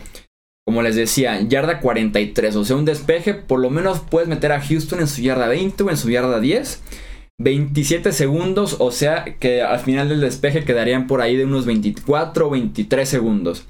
como 0.67 0.83
les 0.83 0.97
decía, 0.97 1.41
yarda 1.41 1.81
43, 1.81 2.55
o 2.55 2.63
sea, 2.63 2.77
un 2.77 2.85
despeje, 2.85 3.33
por 3.33 3.59
lo 3.59 3.71
menos 3.71 4.01
puedes 4.01 4.29
meter 4.29 4.53
a 4.53 4.61
Houston 4.61 5.01
en 5.01 5.07
su 5.07 5.23
yarda 5.23 5.49
20 5.49 5.83
o 5.83 5.89
en 5.89 5.97
su 5.97 6.11
yarda 6.11 6.41
10. 6.41 6.83
27 7.41 8.13
segundos, 8.13 8.77
o 8.79 8.91
sea 8.91 9.25
que 9.39 9.63
al 9.63 9.79
final 9.79 10.11
del 10.11 10.21
despeje 10.21 10.65
quedarían 10.65 11.07
por 11.07 11.23
ahí 11.23 11.37
de 11.37 11.47
unos 11.47 11.65
24 11.65 12.49
o 12.49 12.51
23 12.51 13.09
segundos. 13.09 13.65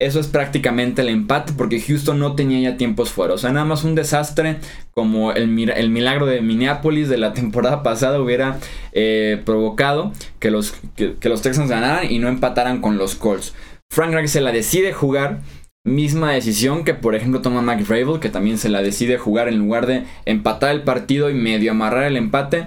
Eso 0.00 0.18
es 0.18 0.28
prácticamente 0.28 1.02
el 1.02 1.10
empate 1.10 1.52
porque 1.54 1.78
Houston 1.78 2.18
no 2.18 2.34
tenía 2.34 2.58
ya 2.70 2.78
tiempos 2.78 3.10
fuera. 3.10 3.34
O 3.34 3.38
sea, 3.38 3.52
nada 3.52 3.66
más 3.66 3.84
un 3.84 3.94
desastre 3.94 4.56
como 4.92 5.32
el, 5.32 5.70
el 5.70 5.90
milagro 5.90 6.24
de 6.24 6.40
Minneapolis 6.40 7.10
de 7.10 7.18
la 7.18 7.32
temporada 7.34 7.82
pasada 7.82 8.18
hubiera 8.18 8.58
eh, 8.92 9.42
provocado 9.44 10.12
que 10.38 10.50
los, 10.50 10.74
que, 10.96 11.28
los 11.28 11.42
Texans 11.42 11.68
ganaran 11.68 12.10
y 12.10 12.18
no 12.18 12.28
empataran 12.28 12.80
con 12.80 12.96
los 12.96 13.14
Colts. 13.14 13.54
Frank 13.92 14.14
Reich 14.14 14.28
se 14.28 14.40
la 14.40 14.52
decide 14.52 14.94
jugar. 14.94 15.40
Misma 15.82 16.32
decisión 16.32 16.84
que 16.84 16.92
por 16.92 17.14
ejemplo 17.14 17.40
toma 17.40 17.62
McRaven, 17.62 18.20
que 18.20 18.28
también 18.28 18.58
se 18.58 18.68
la 18.68 18.82
decide 18.82 19.16
jugar 19.16 19.48
en 19.48 19.58
lugar 19.58 19.86
de 19.86 20.04
empatar 20.26 20.72
el 20.72 20.82
partido 20.82 21.30
y 21.30 21.34
medio 21.34 21.70
amarrar 21.70 22.04
el 22.04 22.18
empate 22.18 22.66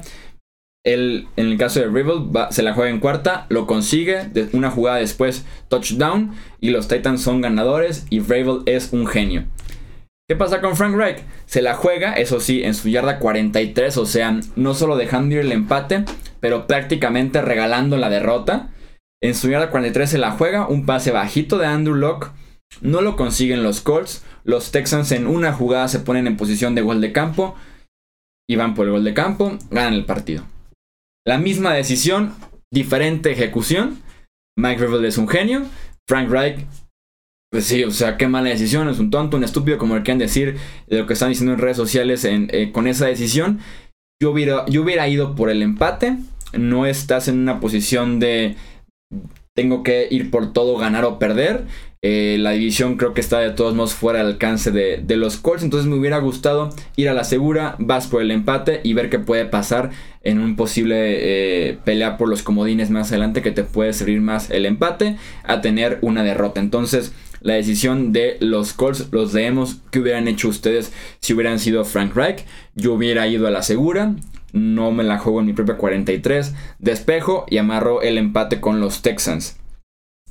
en 0.86 1.28
el 1.38 1.58
caso 1.58 1.80
de 1.80 1.88
Rival, 1.88 2.30
se 2.52 2.64
la 2.64 2.74
juega 2.74 2.90
en 2.90 3.00
cuarta, 3.00 3.46
lo 3.50 3.68
consigue, 3.68 4.30
una 4.52 4.70
jugada 4.70 4.98
después, 4.98 5.46
touchdown, 5.70 6.34
y 6.60 6.72
los 6.72 6.88
Titans 6.88 7.22
son 7.22 7.42
ganadores 7.42 8.06
y 8.10 8.20
Rival 8.20 8.64
es 8.66 8.92
un 8.92 9.08
genio. 9.08 9.46
¿Qué 10.30 10.36
pasa 10.36 10.62
con 10.62 10.76
Frank 10.76 10.96
Reich? 10.96 11.20
Se 11.46 11.62
la 11.62 11.76
juega, 11.76 12.14
eso 12.14 12.40
sí, 12.40 12.64
en 12.64 12.74
su 12.74 12.90
yarda 12.90 13.20
43, 13.20 13.98
o 13.98 14.06
sea, 14.06 14.40
no 14.56 14.74
solo 14.74 14.96
dejando 14.96 15.36
ir 15.36 15.42
el 15.42 15.52
empate, 15.52 16.06
pero 16.40 16.66
prácticamente 16.66 17.42
regalando 17.42 17.98
la 17.98 18.10
derrota. 18.10 18.70
En 19.22 19.36
su 19.36 19.50
yarda 19.50 19.70
43 19.70 20.10
se 20.10 20.18
la 20.18 20.32
juega, 20.32 20.68
un 20.68 20.86
pase 20.86 21.12
bajito 21.12 21.58
de 21.58 21.68
Andrew 21.68 21.96
Locke, 21.96 22.32
no 22.82 23.02
lo 23.02 23.16
consiguen 23.16 23.64
los 23.64 23.82
Colts, 23.82 24.24
los 24.44 24.72
Texans 24.72 25.12
en 25.12 25.28
una 25.28 25.54
jugada 25.54 25.88
se 25.88 26.00
ponen 26.00 26.28
en 26.28 26.36
posición 26.36 26.76
de 26.76 26.82
gol 26.82 27.00
de 27.00 27.14
campo 27.14 27.56
y 28.50 28.56
van 28.58 28.76
por 28.76 28.86
el 28.86 28.92
gol 28.92 29.04
de 29.04 29.14
campo, 29.14 29.58
ganan 29.72 29.94
el 29.94 30.06
partido. 30.06 30.44
La 31.26 31.38
misma 31.38 31.74
decisión, 31.74 32.34
diferente 32.72 33.32
ejecución. 33.32 34.00
Mike 34.58 34.82
Revel 34.82 35.06
es 35.06 35.18
un 35.18 35.28
genio. 35.28 35.64
Frank 36.08 36.30
Reich, 36.30 36.66
pues 37.52 37.66
sí, 37.66 37.84
o 37.84 37.92
sea, 37.92 38.18
qué 38.18 38.28
mala 38.28 38.50
decisión. 38.50 38.90
Es 38.90 39.00
un 39.00 39.10
tonto, 39.10 39.38
un 39.38 39.44
estúpido, 39.44 39.78
como 39.78 39.96
el 39.96 40.04
que 40.04 40.12
han 40.12 40.18
decir 40.18 40.58
de 40.88 40.98
lo 40.98 41.08
que 41.08 41.14
están 41.14 41.30
diciendo 41.30 41.54
en 41.54 41.60
redes 41.60 41.78
sociales 41.78 42.26
eh, 42.26 42.72
con 42.74 42.88
esa 42.88 43.06
decisión. 43.06 43.60
Yo 44.22 44.32
hubiera, 44.32 44.66
yo 44.68 44.84
hubiera 44.84 45.08
ido 45.08 45.36
por 45.36 45.50
el 45.50 45.62
empate. 45.62 46.18
No 46.58 46.86
estás 46.86 47.28
en 47.28 47.40
una 47.40 47.60
posición 47.60 48.20
de 48.20 48.56
tengo 49.54 49.84
que 49.84 50.08
ir 50.10 50.32
por 50.32 50.54
todo, 50.54 50.78
ganar 50.78 51.06
o 51.06 51.20
perder. 51.20 51.66
Eh, 52.02 52.36
la 52.40 52.52
división 52.52 52.98
creo 52.98 53.14
que 53.14 53.22
está 53.22 53.40
de 53.40 53.52
todos 53.52 53.76
modos 53.76 53.94
fuera 53.94 54.20
del 54.20 54.28
alcance 54.34 54.72
de, 54.72 55.16
los 55.16 55.38
Colts. 55.38 55.64
Entonces 55.64 55.90
me 55.90 55.96
hubiera 55.96 56.18
gustado 56.18 56.70
ir 56.98 57.08
a 57.08 57.14
la 57.14 57.24
segura, 57.24 57.76
vas 57.80 58.08
por 58.08 58.22
el 58.22 58.32
empate 58.32 58.82
y 58.84 58.94
ver 58.94 59.10
qué 59.10 59.20
puede 59.20 59.46
pasar 59.46 59.92
en 60.22 60.40
un 60.40 60.56
posible 60.56 60.96
eh, 60.98 61.78
pelea 61.86 62.18
por 62.18 62.28
los 62.28 62.44
comodines 62.44 62.90
más 62.90 63.12
adelante 63.12 63.42
que 63.42 63.52
te 63.52 63.64
puede 63.64 63.94
servir 63.94 64.22
más 64.22 64.50
el 64.50 64.66
empate 64.66 65.18
a 65.44 65.62
tener 65.62 66.00
una 66.02 66.24
derrota. 66.24 66.60
Entonces 66.60 67.14
la 67.40 67.54
decisión 67.54 68.12
de 68.12 68.38
los 68.42 68.74
Colts 68.74 69.08
los 69.12 69.34
leemos. 69.34 69.78
¿Qué 69.92 70.00
hubieran 70.00 70.28
hecho 70.28 70.50
ustedes 70.50 70.92
si 71.20 71.34
hubieran 71.34 71.60
sido 71.60 71.86
Frank 71.86 72.16
Reich? 72.16 72.44
Yo 72.76 72.94
hubiera 72.94 73.28
ido 73.28 73.48
a 73.48 73.52
la 73.52 73.64
segura. 73.64 74.16
No 74.54 74.92
me 74.92 75.04
la 75.04 75.18
juego 75.18 75.42
en 75.42 75.48
mi 75.48 75.54
propia 75.54 75.78
43. 75.78 76.54
Despejo 76.80 77.46
y 77.50 77.58
amarro 77.58 78.02
el 78.02 78.18
empate 78.18 78.62
con 78.62 78.80
los 78.80 79.02
Texans. 79.02 79.58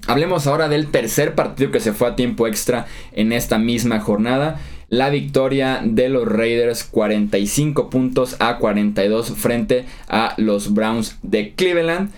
Hablemos 0.07 0.47
ahora 0.47 0.69
del 0.69 0.91
tercer 0.91 1.35
partido 1.35 1.71
que 1.71 1.81
se 1.81 1.93
fue 1.93 2.09
a 2.09 2.17
tiempo 2.17 2.47
extra 2.47 2.87
en 3.13 3.33
esta 3.33 3.59
misma 3.59 4.01
jornada. 4.01 4.61
La 4.89 5.11
victoria 5.11 5.81
de 5.85 6.09
los 6.09 6.27
Raiders 6.27 6.85
45 6.85 7.91
puntos 7.91 8.37
a 8.41 8.59
42 8.59 9.33
frente 9.37 9.85
a 10.09 10.35
los 10.39 10.73
Browns 10.73 11.19
de 11.23 11.55
Cleveland. 11.55 12.11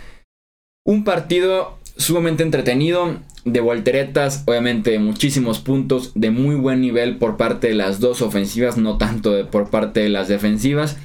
Un 0.87 1.05
partido 1.05 1.79
sumamente 1.97 2.43
entretenido, 2.43 3.19
de 3.45 3.61
volteretas, 3.61 4.43
obviamente 4.47 4.99
muchísimos 4.99 5.59
puntos, 5.61 6.13
de 6.15 6.31
muy 6.31 6.57
buen 6.57 6.81
nivel 6.81 7.19
por 7.19 7.37
parte 7.37 7.69
de 7.69 7.75
las 7.75 8.01
dos 8.01 8.23
ofensivas, 8.23 8.77
no 8.77 8.97
tanto 8.97 9.51
por 9.51 9.71
parte 9.71 10.01
de 10.01 10.09
las 10.09 10.29
defensivas, 10.29 10.97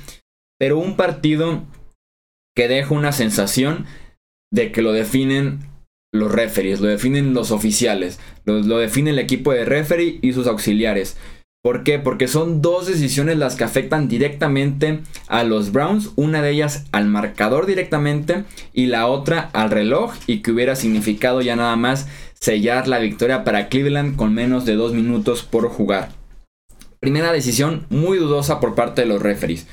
pero 0.59 0.77
un 0.77 0.95
partido 0.95 1.63
que 2.55 2.67
deja 2.67 2.93
una 2.93 3.11
sensación 3.11 3.85
de 4.51 4.71
que 4.71 4.81
lo 4.81 4.91
definen 4.91 5.59
los 6.11 6.31
referees, 6.31 6.81
lo 6.81 6.87
definen 6.87 7.33
los 7.33 7.51
oficiales, 7.51 8.19
lo, 8.45 8.77
define 8.77 9.11
el 9.11 9.19
equipo 9.19 9.53
de 9.53 9.65
referee 9.65 10.19
y 10.21 10.33
sus 10.33 10.47
auxiliares. 10.47 11.17
¿Por 11.61 11.83
qué? 11.83 11.99
Porque 11.99 12.27
son 12.27 12.61
dos 12.61 12.87
decisiones 12.87 13.37
las 13.37 13.55
que 13.55 13.65
afectan 13.65 14.07
directamente 14.07 15.01
a 15.27 15.43
los 15.43 15.71
Browns, 15.71 16.11
una 16.15 16.41
de 16.41 16.51
ellas 16.51 16.85
al 16.91 17.05
marcador 17.07 17.65
directamente 17.65 18.45
y 18.73 18.87
la 18.87 19.07
otra 19.07 19.49
al 19.53 19.69
reloj 19.69 20.13
y 20.25 20.39
que 20.39 20.51
hubiera 20.51 20.75
significado 20.75 21.41
ya 21.41 21.57
nada 21.57 21.75
más 21.75 22.07
sellar 22.33 22.87
la 22.87 22.99
victoria 22.99 23.43
para 23.43 23.67
Cleveland 23.67 24.15
con 24.15 24.33
menos 24.33 24.65
de 24.65 24.75
dos 24.75 24.93
minutos 24.93 25.43
por 25.43 25.67
jugar. 25.67 26.11
Primera 27.01 27.31
decisión 27.31 27.85
muy 27.89 28.17
dudosa 28.17 28.59
por 28.59 28.75
parte 28.75 29.01
de 29.01 29.07
los 29.07 29.21
referees. 29.21 29.67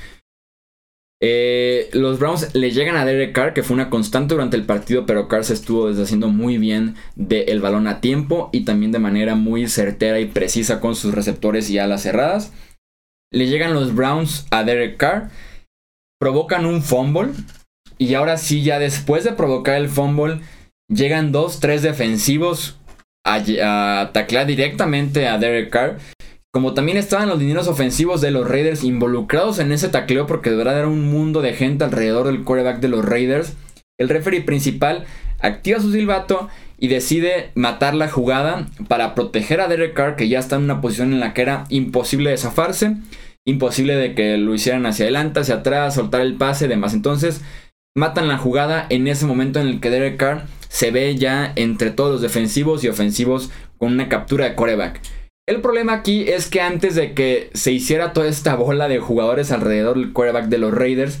Eh, 1.19 1.89
los 1.93 2.19
Browns 2.19 2.53
le 2.53 2.71
llegan 2.71 2.95
a 2.95 3.05
Derek 3.05 3.33
Carr, 3.33 3.53
que 3.53 3.63
fue 3.63 3.73
una 3.73 3.89
constante 3.89 4.35
durante 4.35 4.55
el 4.55 4.65
partido, 4.65 5.05
pero 5.05 5.27
Carr 5.27 5.43
se 5.43 5.53
estuvo 5.53 5.87
deshaciendo 5.87 6.27
muy 6.27 6.57
bien 6.57 6.95
del 7.15 7.59
balón 7.59 7.87
a 7.87 8.01
tiempo 8.01 8.49
y 8.53 8.65
también 8.65 8.91
de 8.91 8.99
manera 8.99 9.35
muy 9.35 9.67
certera 9.67 10.19
y 10.19 10.25
precisa 10.25 10.79
con 10.79 10.95
sus 10.95 11.13
receptores 11.13 11.69
y 11.69 11.79
alas 11.79 12.03
cerradas. 12.03 12.53
Le 13.31 13.47
llegan 13.47 13.73
los 13.73 13.95
Browns 13.95 14.45
a 14.51 14.63
Derek 14.63 14.97
Carr, 14.97 15.29
provocan 16.19 16.65
un 16.65 16.83
fumble 16.83 17.31
y 17.97 18.13
ahora 18.13 18.37
sí, 18.37 18.61
ya 18.61 18.77
después 18.77 19.23
de 19.23 19.33
provocar 19.33 19.75
el 19.75 19.89
fumble, 19.89 20.41
llegan 20.87 21.31
dos, 21.31 21.59
tres 21.59 21.81
defensivos 21.81 22.77
a, 23.25 24.01
a 24.01 24.11
taclear 24.13 24.45
directamente 24.45 25.27
a 25.27 25.39
Derek 25.39 25.71
Carr 25.71 25.97
como 26.51 26.73
también 26.73 26.97
estaban 26.97 27.29
los 27.29 27.39
dineros 27.39 27.67
ofensivos 27.67 28.21
de 28.21 28.31
los 28.31 28.47
Raiders 28.47 28.83
involucrados 28.83 29.59
en 29.59 29.71
ese 29.71 29.89
tacleo, 29.89 30.27
porque 30.27 30.49
de 30.49 30.55
verdad 30.55 30.79
era 30.79 30.87
un 30.87 31.11
mundo 31.11 31.41
de 31.41 31.53
gente 31.53 31.83
alrededor 31.83 32.27
del 32.27 32.43
quarterback 32.43 32.79
de 32.79 32.87
los 32.87 33.05
Raiders, 33.05 33.55
el 33.99 34.09
referee 34.09 34.41
principal 34.41 35.05
activa 35.39 35.79
su 35.79 35.91
silbato 35.91 36.49
y 36.79 36.87
decide 36.87 37.51
matar 37.55 37.95
la 37.95 38.09
jugada 38.09 38.67
para 38.87 39.15
proteger 39.15 39.61
a 39.61 39.67
Derek 39.67 39.93
Carr, 39.93 40.15
que 40.15 40.29
ya 40.29 40.39
está 40.39 40.55
en 40.55 40.63
una 40.63 40.81
posición 40.81 41.13
en 41.13 41.19
la 41.19 41.33
que 41.33 41.41
era 41.41 41.65
imposible 41.69 42.29
de 42.29 42.37
zafarse, 42.37 42.97
imposible 43.45 43.95
de 43.95 44.13
que 44.13 44.37
lo 44.37 44.53
hicieran 44.53 44.85
hacia 44.85 45.05
adelante, 45.05 45.39
hacia 45.39 45.55
atrás, 45.55 45.95
soltar 45.95 46.21
el 46.21 46.35
pase 46.35 46.65
y 46.65 46.67
demás. 46.67 46.93
Entonces, 46.93 47.41
matan 47.95 48.27
la 48.27 48.37
jugada 48.37 48.85
en 48.89 49.07
ese 49.07 49.25
momento 49.25 49.59
en 49.59 49.67
el 49.67 49.79
que 49.79 49.89
Derek 49.89 50.17
Carr 50.17 50.45
se 50.69 50.91
ve 50.91 51.15
ya 51.15 51.51
entre 51.55 51.89
todos 51.89 52.11
los 52.11 52.21
defensivos 52.21 52.83
y 52.83 52.89
ofensivos 52.89 53.49
con 53.77 53.93
una 53.93 54.09
captura 54.09 54.45
de 54.45 54.55
quarterback. 54.55 55.01
El 55.47 55.61
problema 55.61 55.93
aquí 55.93 56.27
es 56.27 56.49
que 56.49 56.59
antes 56.59 56.95
de 56.95 57.13
que 57.13 57.49
se 57.53 57.71
hiciera 57.71 58.11
toda 58.11 58.27
esta 58.27 58.55
bola 58.55 58.89
de 58.89 58.99
jugadores 58.99 59.53
alrededor 59.53 59.97
del 59.97 60.11
quarterback 60.11 60.47
de 60.47 60.57
los 60.57 60.73
Raiders, 60.73 61.19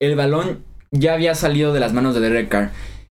el 0.00 0.14
balón 0.14 0.64
ya 0.92 1.14
había 1.14 1.34
salido 1.34 1.72
de 1.72 1.80
las 1.80 1.92
manos 1.92 2.14
de 2.14 2.20
Derek 2.20 2.48
Carr. 2.48 2.70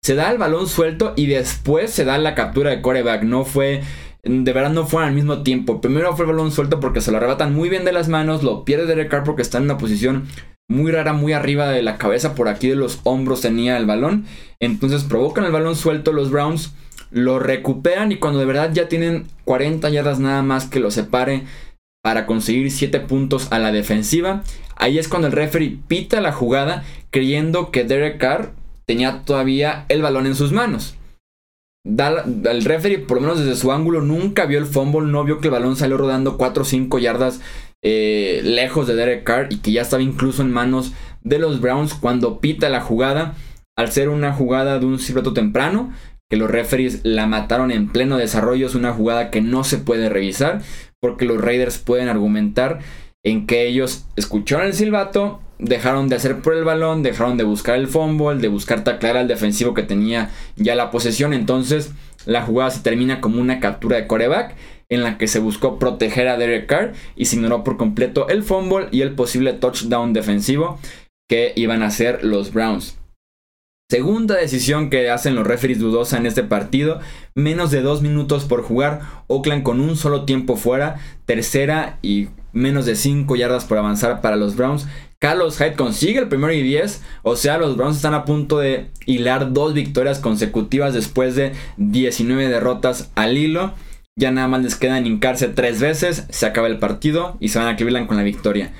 Se 0.02 0.14
da 0.14 0.30
el 0.30 0.38
balón 0.38 0.66
suelto 0.66 1.12
y 1.14 1.26
después 1.26 1.90
se 1.90 2.06
da 2.06 2.16
la 2.16 2.34
captura 2.34 2.70
de 2.70 2.80
quarterback. 2.80 3.22
No 3.24 3.44
fue, 3.44 3.82
de 4.22 4.52
verdad 4.54 4.70
no 4.70 4.86
fue 4.86 5.04
al 5.04 5.12
mismo 5.12 5.42
tiempo. 5.42 5.82
Primero 5.82 6.16
fue 6.16 6.24
el 6.24 6.32
balón 6.32 6.50
suelto 6.50 6.80
porque 6.80 7.02
se 7.02 7.10
lo 7.10 7.18
arrebatan 7.18 7.54
muy 7.54 7.68
bien 7.68 7.84
de 7.84 7.92
las 7.92 8.08
manos, 8.08 8.42
lo 8.42 8.64
pierde 8.64 8.86
Derek 8.86 9.10
Carr 9.10 9.24
porque 9.24 9.42
está 9.42 9.58
en 9.58 9.64
una 9.64 9.76
posición 9.76 10.26
muy 10.68 10.92
rara, 10.92 11.12
muy 11.12 11.32
arriba 11.32 11.68
de 11.68 11.82
la 11.82 11.98
cabeza, 11.98 12.34
por 12.34 12.48
aquí 12.48 12.68
de 12.68 12.76
los 12.76 13.00
hombros 13.04 13.40
tenía 13.40 13.76
el 13.76 13.86
balón. 13.86 14.26
Entonces 14.60 15.04
provocan 15.04 15.44
el 15.44 15.52
balón 15.52 15.76
suelto 15.76 16.12
los 16.12 16.30
Browns 16.30 16.72
lo 17.10 17.38
recuperan 17.38 18.12
y 18.12 18.16
cuando 18.16 18.40
de 18.40 18.46
verdad 18.46 18.72
ya 18.72 18.88
tienen 18.88 19.26
40 19.44 19.88
yardas 19.90 20.18
nada 20.18 20.42
más 20.42 20.66
que 20.66 20.80
lo 20.80 20.90
separe 20.90 21.44
para 22.02 22.26
conseguir 22.26 22.70
7 22.70 23.00
puntos 23.00 23.48
a 23.50 23.58
la 23.58 23.72
defensiva, 23.72 24.42
ahí 24.76 24.98
es 24.98 25.08
cuando 25.08 25.28
el 25.28 25.32
referee 25.32 25.78
pita 25.88 26.20
la 26.20 26.32
jugada 26.32 26.84
creyendo 27.10 27.70
que 27.70 27.84
Derek 27.84 28.18
Carr 28.18 28.52
tenía 28.86 29.22
todavía 29.24 29.86
el 29.88 30.02
balón 30.02 30.26
en 30.26 30.36
sus 30.36 30.52
manos. 30.52 30.96
el 31.84 32.64
referee, 32.64 32.98
por 32.98 33.16
lo 33.16 33.22
menos 33.22 33.38
desde 33.38 33.56
su 33.56 33.72
ángulo, 33.72 34.02
nunca 34.02 34.46
vio 34.46 34.58
el 34.58 34.66
fumble, 34.66 35.10
no 35.10 35.24
vio 35.24 35.40
que 35.40 35.48
el 35.48 35.52
balón 35.52 35.76
salió 35.76 35.96
rodando 35.96 36.36
4 36.36 36.62
o 36.62 36.66
5 36.66 36.98
yardas 36.98 37.40
eh, 37.82 38.40
lejos 38.42 38.86
de 38.86 38.94
Derek 38.94 39.24
Carr 39.24 39.48
y 39.50 39.58
que 39.58 39.72
ya 39.72 39.82
estaba 39.82 40.02
incluso 40.02 40.42
en 40.42 40.52
manos 40.52 40.92
de 41.22 41.38
los 41.38 41.60
Browns 41.60 41.94
cuando 41.94 42.40
pita 42.40 42.68
la 42.68 42.80
jugada. 42.80 43.34
Al 43.76 43.92
ser 43.92 44.08
una 44.08 44.32
jugada 44.32 44.78
de 44.78 44.86
un 44.86 44.98
silbato 44.98 45.34
temprano, 45.34 45.92
que 46.30 46.36
los 46.36 46.50
referees 46.50 47.00
la 47.04 47.26
mataron 47.26 47.70
en 47.70 47.88
pleno 47.88 48.16
desarrollo. 48.16 48.66
Es 48.66 48.74
una 48.74 48.92
jugada 48.92 49.30
que 49.30 49.40
no 49.40 49.64
se 49.64 49.78
puede 49.78 50.08
revisar 50.08 50.62
porque 51.00 51.24
los 51.24 51.40
Raiders 51.40 51.78
pueden 51.78 52.08
argumentar 52.08 52.80
en 53.22 53.46
que 53.46 53.66
ellos 53.66 54.06
escucharon 54.16 54.66
el 54.66 54.74
silbato, 54.74 55.40
dejaron 55.58 56.08
de 56.08 56.16
hacer 56.16 56.40
por 56.42 56.54
el 56.54 56.64
balón, 56.64 57.02
dejaron 57.02 57.36
de 57.36 57.44
buscar 57.44 57.76
el 57.76 57.88
fumble, 57.88 58.40
de 58.40 58.48
buscar 58.48 58.84
taclear 58.84 59.16
al 59.16 59.28
defensivo 59.28 59.74
que 59.74 59.82
tenía 59.82 60.30
ya 60.56 60.74
la 60.74 60.90
posesión. 60.90 61.32
Entonces 61.32 61.92
la 62.24 62.42
jugada 62.42 62.70
se 62.70 62.80
termina 62.80 63.20
como 63.20 63.40
una 63.40 63.60
captura 63.60 63.96
de 63.96 64.06
coreback 64.06 64.54
en 64.88 65.02
la 65.02 65.18
que 65.18 65.28
se 65.28 65.38
buscó 65.38 65.78
proteger 65.78 66.28
a 66.28 66.36
Derek 66.36 66.66
Carr 66.66 66.92
y 67.16 67.26
se 67.26 67.36
ignoró 67.36 67.64
por 67.64 67.76
completo 67.76 68.28
el 68.28 68.42
fumble 68.42 68.88
y 68.92 69.02
el 69.02 69.14
posible 69.14 69.52
touchdown 69.52 70.12
defensivo 70.12 70.78
que 71.28 71.52
iban 71.56 71.82
a 71.82 71.86
hacer 71.86 72.24
los 72.24 72.52
Browns. 72.52 72.98
Segunda 73.88 74.34
decisión 74.34 74.90
que 74.90 75.10
hacen 75.10 75.36
los 75.36 75.46
referees 75.46 75.78
dudosa 75.78 76.16
en 76.16 76.26
este 76.26 76.42
partido, 76.42 76.98
menos 77.36 77.70
de 77.70 77.82
dos 77.82 78.02
minutos 78.02 78.44
por 78.44 78.62
jugar, 78.62 79.02
Oakland 79.28 79.62
con 79.62 79.80
un 79.80 79.96
solo 79.96 80.24
tiempo 80.24 80.56
fuera, 80.56 80.96
tercera 81.24 82.00
y 82.02 82.28
menos 82.52 82.84
de 82.84 82.96
5 82.96 83.36
yardas 83.36 83.64
por 83.64 83.78
avanzar 83.78 84.20
para 84.20 84.34
los 84.34 84.56
Browns. 84.56 84.88
Carlos 85.20 85.58
Hyde 85.58 85.74
consigue 85.74 86.18
el 86.18 86.28
primero 86.28 86.52
y 86.52 86.62
10, 86.62 87.02
o 87.22 87.36
sea, 87.36 87.58
los 87.58 87.76
Browns 87.76 87.96
están 87.96 88.14
a 88.14 88.24
punto 88.24 88.58
de 88.58 88.90
hilar 89.06 89.52
dos 89.52 89.72
victorias 89.72 90.18
consecutivas 90.18 90.92
después 90.92 91.36
de 91.36 91.52
19 91.76 92.48
derrotas 92.48 93.12
al 93.14 93.38
hilo. 93.38 93.72
Ya 94.18 94.30
nada 94.30 94.48
más 94.48 94.62
les 94.62 94.76
queda 94.76 94.98
hincarse 94.98 95.48
tres 95.48 95.78
veces, 95.78 96.26
se 96.30 96.46
acaba 96.46 96.68
el 96.68 96.78
partido 96.78 97.36
y 97.38 97.48
se 97.48 97.58
van 97.58 97.68
a 97.68 97.76
Cleveland 97.76 98.06
con 98.06 98.16
la 98.16 98.22
victoria. 98.22 98.72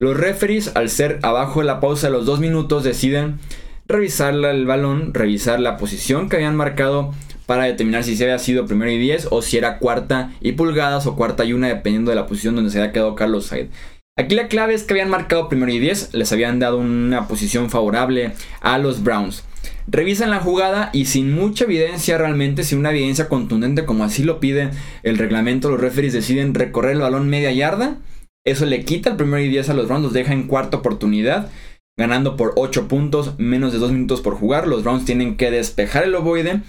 Los 0.00 0.16
referees, 0.16 0.74
al 0.74 0.90
ser 0.90 1.20
abajo 1.22 1.60
de 1.60 1.66
la 1.66 1.78
pausa 1.78 2.08
de 2.08 2.12
los 2.12 2.26
dos 2.26 2.40
minutos, 2.40 2.82
deciden 2.82 3.38
revisar 3.86 4.34
el 4.34 4.66
balón, 4.66 5.14
revisar 5.14 5.60
la 5.60 5.76
posición 5.76 6.28
que 6.28 6.36
habían 6.36 6.56
marcado 6.56 7.14
para 7.46 7.64
determinar 7.64 8.02
si 8.02 8.16
se 8.16 8.24
había 8.24 8.40
sido 8.40 8.66
primero 8.66 8.90
y 8.90 8.98
10 8.98 9.28
o 9.30 9.42
si 9.42 9.58
era 9.58 9.78
cuarta 9.78 10.32
y 10.40 10.52
pulgadas 10.52 11.06
o 11.06 11.14
cuarta 11.14 11.44
y 11.44 11.52
una 11.52 11.68
dependiendo 11.68 12.10
de 12.10 12.16
la 12.16 12.26
posición 12.26 12.56
donde 12.56 12.70
se 12.70 12.80
había 12.80 12.90
quedado 12.90 13.14
Carlos 13.14 13.50
Hyde. 13.50 13.70
Aquí 14.18 14.34
la 14.34 14.48
clave 14.48 14.74
es 14.74 14.82
que 14.82 14.94
habían 14.94 15.10
marcado 15.10 15.48
primero 15.48 15.70
y 15.70 15.78
10, 15.78 16.14
les 16.14 16.32
habían 16.32 16.58
dado 16.58 16.78
una 16.78 17.28
posición 17.28 17.70
favorable 17.70 18.32
a 18.60 18.78
los 18.78 19.04
Browns. 19.04 19.44
Revisan 19.86 20.30
la 20.30 20.40
jugada 20.40 20.90
y 20.92 21.04
sin 21.06 21.34
mucha 21.34 21.64
evidencia 21.64 22.16
realmente, 22.18 22.64
sin 22.64 22.78
una 22.78 22.90
evidencia 22.90 23.28
contundente 23.28 23.84
como 23.84 24.04
así 24.04 24.24
lo 24.24 24.40
pide 24.40 24.70
el 25.02 25.18
reglamento, 25.18 25.70
los 25.70 25.80
referees 25.80 26.12
deciden 26.12 26.54
recorrer 26.54 26.92
el 26.92 27.00
balón 27.00 27.28
media 27.28 27.52
yarda. 27.52 27.98
Eso 28.46 28.66
le 28.66 28.84
quita 28.84 29.10
el 29.10 29.16
primero 29.16 29.42
y 29.42 29.48
10 29.48 29.70
a 29.70 29.74
los 29.74 29.86
Browns, 29.86 30.04
los 30.04 30.12
deja 30.12 30.32
en 30.32 30.46
cuarta 30.46 30.78
oportunidad 30.78 31.50
ganando 31.96 32.36
por 32.36 32.54
8 32.56 32.88
puntos, 32.88 33.38
menos 33.38 33.72
de 33.72 33.78
2 33.78 33.92
minutos 33.92 34.20
por 34.20 34.34
jugar. 34.34 34.66
Los 34.66 34.82
Browns 34.82 35.04
tienen 35.04 35.36
que 35.36 35.50
despejar 35.50 36.04
el 36.04 36.14
ovoide. 36.14 36.62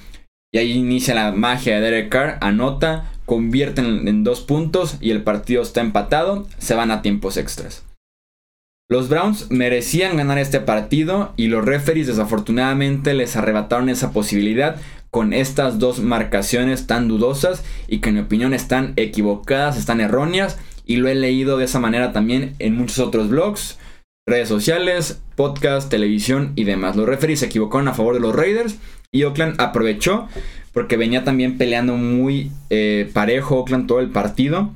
Y 0.53 0.57
ahí 0.57 0.71
inicia 0.71 1.15
la 1.15 1.31
magia 1.31 1.75
de 1.75 1.81
Derek 1.81 2.09
Carr. 2.09 2.37
Anota, 2.41 3.11
convierten 3.25 4.07
en 4.07 4.23
2 4.23 4.41
puntos 4.41 4.97
y 5.01 5.11
el 5.11 5.23
partido 5.23 5.61
está 5.61 5.81
empatado. 5.81 6.47
Se 6.57 6.75
van 6.75 6.91
a 6.91 7.01
tiempos 7.01 7.37
extras. 7.37 7.84
Los 8.87 9.09
Browns 9.09 9.49
merecían 9.49 10.15
ganar 10.15 10.37
este 10.37 10.59
partido 10.59 11.33
y 11.37 11.47
los 11.47 11.65
referees 11.65 12.05
desafortunadamente 12.05 13.15
les 13.15 13.35
arrebataron 13.35 13.89
esa 13.89 14.11
posibilidad 14.11 14.79
con 15.09 15.33
estas 15.33 15.79
dos 15.79 16.01
marcaciones 16.01 16.85
tan 16.85 17.07
dudosas 17.07 17.63
y 17.87 17.97
que 17.97 18.09
en 18.09 18.15
mi 18.15 18.21
opinión 18.21 18.53
están 18.53 18.93
equivocadas, 18.95 19.77
están 19.77 20.01
erróneas 20.01 20.59
y 20.85 20.97
lo 20.97 21.09
he 21.09 21.15
leído 21.15 21.57
de 21.57 21.65
esa 21.65 21.79
manera 21.79 22.13
también 22.13 22.53
en 22.59 22.77
muchos 22.77 22.99
otros 22.99 23.29
blogs 23.29 23.79
redes 24.27 24.49
sociales, 24.49 25.19
podcast, 25.35 25.89
televisión 25.89 26.53
y 26.55 26.65
demás. 26.65 26.95
Los 26.95 27.07
referees 27.07 27.39
se 27.39 27.47
equivocaron 27.47 27.87
a 27.87 27.95
favor 27.95 28.13
de 28.13 28.19
los 28.19 28.35
Raiders 28.35 28.77
y 29.11 29.23
Oakland 29.23 29.59
aprovechó 29.59 30.27
porque 30.73 30.95
venía 30.95 31.23
también 31.23 31.57
peleando 31.57 31.95
muy 31.95 32.51
eh, 32.69 33.09
parejo 33.13 33.55
Oakland 33.55 33.87
todo 33.87 33.99
el 33.99 34.11
partido. 34.11 34.75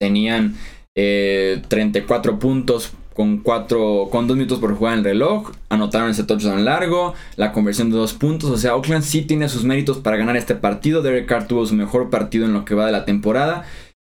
Tenían 0.00 0.54
34 0.94 2.32
eh, 2.32 2.36
puntos 2.38 2.92
con, 3.18 3.38
4, 3.38 4.10
con 4.12 4.28
2 4.28 4.36
minutos 4.36 4.60
por 4.60 4.76
jugar 4.76 4.92
en 4.92 4.98
el 5.00 5.04
reloj. 5.04 5.50
Anotaron 5.70 6.08
ese 6.08 6.22
touchdown 6.22 6.64
largo, 6.64 7.14
la 7.34 7.50
conversión 7.50 7.90
de 7.90 7.96
2 7.96 8.14
puntos. 8.14 8.48
O 8.48 8.56
sea, 8.56 8.76
Oakland 8.76 9.02
sí 9.02 9.22
tiene 9.22 9.48
sus 9.48 9.64
méritos 9.64 9.98
para 9.98 10.16
ganar 10.16 10.36
este 10.36 10.54
partido. 10.54 11.02
Derek 11.02 11.26
Carr 11.26 11.48
tuvo 11.48 11.66
su 11.66 11.74
mejor 11.74 12.10
partido 12.10 12.46
en 12.46 12.52
lo 12.52 12.64
que 12.64 12.76
va 12.76 12.86
de 12.86 12.92
la 12.92 13.04
temporada 13.04 13.64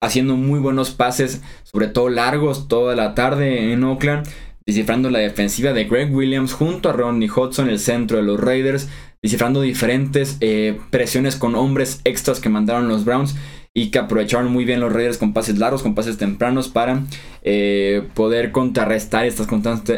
haciendo 0.01 0.35
muy 0.35 0.59
buenos 0.59 0.91
pases, 0.91 1.41
sobre 1.63 1.87
todo 1.87 2.09
largos, 2.09 2.67
toda 2.67 2.95
la 2.95 3.15
tarde 3.15 3.73
en 3.73 3.83
Oakland, 3.83 4.27
descifrando 4.65 5.09
la 5.09 5.19
defensiva 5.19 5.73
de 5.73 5.85
Greg 5.85 6.13
Williams 6.13 6.53
junto 6.53 6.89
a 6.89 6.93
Ronnie 6.93 7.29
Hudson, 7.29 7.69
el 7.69 7.79
centro 7.79 8.17
de 8.17 8.23
los 8.23 8.39
Raiders, 8.39 8.89
descifrando 9.21 9.61
diferentes 9.61 10.37
eh, 10.39 10.79
presiones 10.89 11.35
con 11.35 11.55
hombres 11.55 11.99
extras 12.05 12.39
que 12.39 12.47
mandaron 12.47 12.87
los 12.87 13.03
Browns 13.03 13.35
y 13.79 13.91
que 13.91 13.99
aprovecharon 13.99 14.51
muy 14.51 14.65
bien 14.65 14.81
los 14.81 14.91
Raiders 14.91 15.17
con 15.17 15.31
pases 15.31 15.57
largos, 15.57 15.83
con 15.83 15.95
pases 15.95 16.17
tempranos 16.17 16.67
para 16.67 17.03
eh, 17.43 18.03
poder 18.13 18.51
contrarrestar 18.51 19.25
estas, 19.25 19.47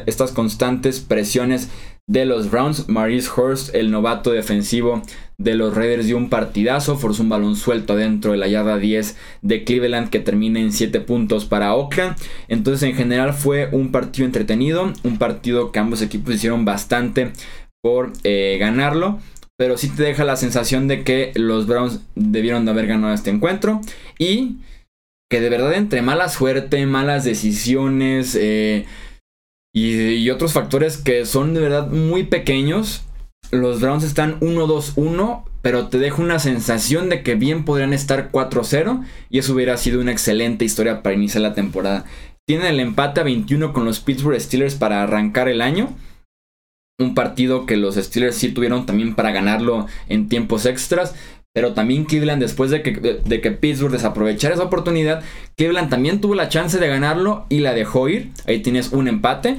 estas 0.06 0.32
constantes 0.34 1.00
presiones 1.00 1.72
de 2.08 2.26
los 2.26 2.52
Browns. 2.52 2.90
Maurice 2.90 3.28
Hurst, 3.36 3.74
el 3.74 3.90
novato 3.90 4.30
defensivo 4.34 5.02
de 5.40 5.56
los 5.56 5.74
Raiders, 5.74 6.06
dio 6.06 6.18
un 6.18 6.30
partidazo, 6.30 6.96
forzó 6.96 7.24
un 7.24 7.30
balón 7.30 7.56
suelto 7.56 7.96
dentro 7.96 8.34
de 8.34 8.38
la 8.38 8.48
yarda 8.48 8.78
10 8.78 9.18
de 9.42 9.64
Cleveland 9.64 10.12
que 10.12 10.20
termina 10.20 10.60
en 10.60 10.72
7 10.72 11.02
puntos 11.02 11.46
para 11.46 11.74
Oakland. 11.74 12.16
Entonces 12.50 12.88
en 12.88 12.96
general 12.96 13.34
fue 13.34 13.68
un 13.72 13.92
partido 13.92 14.28
entretenido, 14.28 14.94
un 15.02 15.18
partido 15.18 15.72
que 15.72 15.80
ambos 15.80 16.04
equipos 16.04 16.36
hicieron 16.36 16.66
bastante 16.66 17.32
por 17.82 18.14
eh, 18.24 18.58
ganarlo. 18.60 19.18
Pero 19.62 19.78
sí 19.78 19.90
te 19.90 20.02
deja 20.02 20.24
la 20.24 20.38
sensación 20.38 20.88
de 20.88 21.04
que 21.04 21.34
los 21.36 21.68
Browns 21.68 22.00
debieron 22.16 22.66
de 22.66 22.72
haber 22.72 22.88
ganado 22.88 23.14
este 23.14 23.30
encuentro. 23.30 23.80
Y 24.18 24.58
que 25.30 25.40
de 25.40 25.50
verdad 25.50 25.76
entre 25.76 26.02
mala 26.02 26.30
suerte, 26.30 26.84
malas 26.88 27.26
decisiones, 27.26 28.36
eh, 28.42 28.88
y, 29.72 30.28
otros 30.32 30.54
factores 30.54 30.98
que 30.98 31.28
son 31.28 31.54
de 31.54 31.62
verdad 31.62 31.92
muy 31.92 32.24
pequeños. 32.24 33.04
Los 33.52 33.82
Browns 33.82 34.04
están 34.04 34.40
1-2-1, 34.40 35.44
pero 35.62 35.90
te 35.90 36.00
deja 36.00 36.24
una 36.24 36.40
sensación 36.40 37.10
de 37.10 37.22
que 37.22 37.36
bien 37.36 37.64
podrían 37.64 37.94
estar 37.94 38.32
4-0 38.32 39.06
y 39.30 39.38
eso 39.38 39.54
hubiera 39.54 39.78
sido 39.78 40.02
una 40.02 40.12
excelente 40.12 40.66
historia 40.66 41.04
para 41.04 41.14
iniciar 41.14 41.44
la 41.44 41.54
temporada. 41.54 42.06
Tienen 42.48 42.66
el 42.66 42.80
empate 42.80 43.22
a 43.22 43.26
21 43.26 43.74
con 43.74 43.86
los 43.86 44.00
Pittsburgh 44.00 44.42
Steelers 44.42 44.74
para 44.74 45.04
arrancar 45.04 45.50
el 45.50 45.62
año. 45.62 45.96
Un 47.00 47.16
partido 47.16 47.66
que 47.66 47.78
los 47.78 47.96
Steelers 47.96 48.36
sí 48.36 48.50
tuvieron 48.50 48.86
también 48.86 49.16
para 49.16 49.32
ganarlo 49.32 49.88
en 50.08 50.30
tiempos 50.30 50.66
extras. 50.66 51.16
Pero 51.54 51.74
también 51.74 52.06
Cleveland, 52.06 52.42
después 52.42 52.72
de 52.72 52.82
que, 52.82 52.92
de 52.94 53.42
que 53.42 53.52
Pittsburgh 53.52 53.92
desaprovechara 53.92 54.54
esa 54.56 54.64
oportunidad, 54.64 55.22
Cleveland 55.58 55.90
también 55.90 56.22
tuvo 56.22 56.34
la 56.34 56.48
chance 56.48 56.80
de 56.80 56.88
ganarlo 56.88 57.46
y 57.50 57.60
la 57.60 57.74
dejó 57.74 58.08
ir. 58.08 58.32
Ahí 58.48 58.62
tienes 58.62 58.94
un 58.94 59.10
empate. 59.10 59.58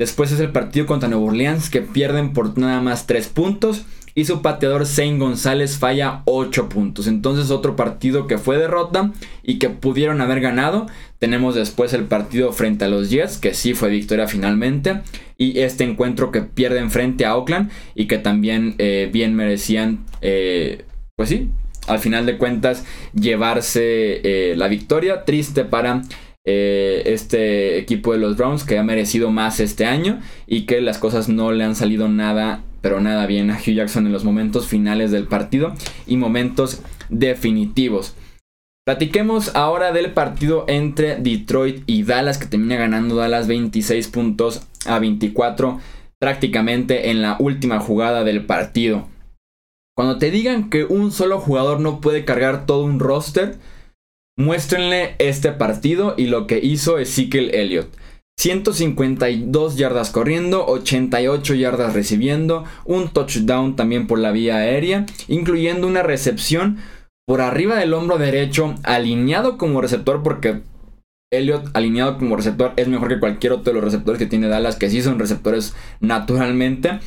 Después 0.00 0.32
es 0.32 0.40
el 0.40 0.50
partido 0.50 0.86
contra 0.86 1.08
Nueva 1.08 1.26
Orleans 1.26 1.70
que 1.70 1.80
pierden 1.80 2.32
por 2.32 2.58
nada 2.58 2.80
más 2.80 3.06
3 3.06 3.28
puntos. 3.28 3.84
Y 4.18 4.24
su 4.24 4.42
pateador 4.42 4.84
Zane 4.84 5.18
González 5.18 5.78
falla 5.78 6.22
8 6.24 6.68
puntos. 6.68 7.06
Entonces 7.06 7.52
otro 7.52 7.76
partido 7.76 8.26
que 8.26 8.36
fue 8.36 8.58
derrota 8.58 9.12
y 9.44 9.60
que 9.60 9.68
pudieron 9.68 10.20
haber 10.20 10.40
ganado. 10.40 10.86
Tenemos 11.20 11.54
después 11.54 11.92
el 11.92 12.02
partido 12.02 12.50
frente 12.50 12.84
a 12.84 12.88
los 12.88 13.10
Jets, 13.10 13.38
que 13.38 13.54
sí 13.54 13.74
fue 13.74 13.90
victoria 13.90 14.26
finalmente. 14.26 15.02
Y 15.36 15.60
este 15.60 15.84
encuentro 15.84 16.32
que 16.32 16.40
pierden 16.40 16.90
frente 16.90 17.26
a 17.26 17.36
Oakland 17.36 17.70
y 17.94 18.08
que 18.08 18.18
también 18.18 18.74
eh, 18.78 19.08
bien 19.12 19.36
merecían 19.36 20.04
eh, 20.20 20.84
pues 21.14 21.28
sí, 21.28 21.50
al 21.86 22.00
final 22.00 22.26
de 22.26 22.38
cuentas 22.38 22.84
llevarse 23.14 24.20
eh, 24.24 24.56
la 24.56 24.66
victoria. 24.66 25.24
Triste 25.26 25.64
para 25.64 26.02
este 26.44 27.78
equipo 27.78 28.14
de 28.14 28.18
los 28.18 28.36
Browns 28.38 28.64
que 28.64 28.78
ha 28.78 28.82
merecido 28.82 29.30
más 29.30 29.60
este 29.60 29.84
año 29.84 30.18
y 30.46 30.62
que 30.62 30.80
las 30.80 30.96
cosas 30.96 31.28
no 31.28 31.52
le 31.52 31.62
han 31.62 31.76
salido 31.76 32.08
nada, 32.08 32.64
pero 32.80 33.00
nada 33.00 33.26
bien 33.26 33.50
a 33.50 33.56
Hugh 33.56 33.74
Jackson 33.74 34.06
en 34.06 34.12
los 34.12 34.24
momentos 34.24 34.66
finales 34.66 35.10
del 35.10 35.26
partido 35.26 35.74
y 36.06 36.16
momentos 36.16 36.82
definitivos. 37.08 38.14
Platiquemos 38.86 39.54
ahora 39.54 39.92
del 39.92 40.12
partido 40.12 40.64
entre 40.66 41.16
Detroit 41.16 41.82
y 41.86 42.04
Dallas 42.04 42.38
que 42.38 42.46
termina 42.46 42.76
ganando 42.76 43.16
Dallas 43.16 43.46
26 43.46 44.08
puntos 44.08 44.66
a 44.86 44.98
24 44.98 45.78
prácticamente 46.18 47.10
en 47.10 47.22
la 47.22 47.36
última 47.38 47.80
jugada 47.80 48.24
del 48.24 48.46
partido. 48.46 49.06
Cuando 49.94 50.18
te 50.18 50.30
digan 50.30 50.70
que 50.70 50.84
un 50.84 51.12
solo 51.12 51.38
jugador 51.40 51.80
no 51.80 52.00
puede 52.00 52.24
cargar 52.24 52.66
todo 52.66 52.84
un 52.84 53.00
roster, 53.00 53.56
muéstrenle 54.38 55.16
este 55.18 55.52
partido 55.52 56.14
y 56.16 56.26
lo 56.26 56.46
que 56.46 56.58
hizo 56.58 56.98
Ezekiel 56.98 57.54
Elliott. 57.54 57.94
152 58.38 59.76
yardas 59.76 60.10
corriendo, 60.10 60.64
88 60.64 61.54
yardas 61.54 61.92
recibiendo, 61.92 62.64
un 62.84 63.08
touchdown 63.08 63.74
también 63.74 64.06
por 64.06 64.20
la 64.20 64.30
vía 64.30 64.56
aérea, 64.56 65.06
incluyendo 65.26 65.88
una 65.88 66.04
recepción 66.04 66.78
por 67.26 67.40
arriba 67.40 67.76
del 67.76 67.94
hombro 67.94 68.16
derecho, 68.16 68.76
alineado 68.84 69.58
como 69.58 69.80
receptor, 69.80 70.22
porque 70.22 70.62
Elliott 71.32 71.68
alineado 71.74 72.16
como 72.16 72.36
receptor 72.36 72.72
es 72.76 72.86
mejor 72.86 73.08
que 73.08 73.20
cualquier 73.20 73.52
otro 73.52 73.72
de 73.72 73.74
los 73.74 73.84
receptores 73.84 74.20
que 74.20 74.26
tiene 74.26 74.46
Dallas, 74.46 74.76
que 74.76 74.88
sí 74.88 75.02
son 75.02 75.18
receptores 75.18 75.74
naturalmente. 76.00 77.00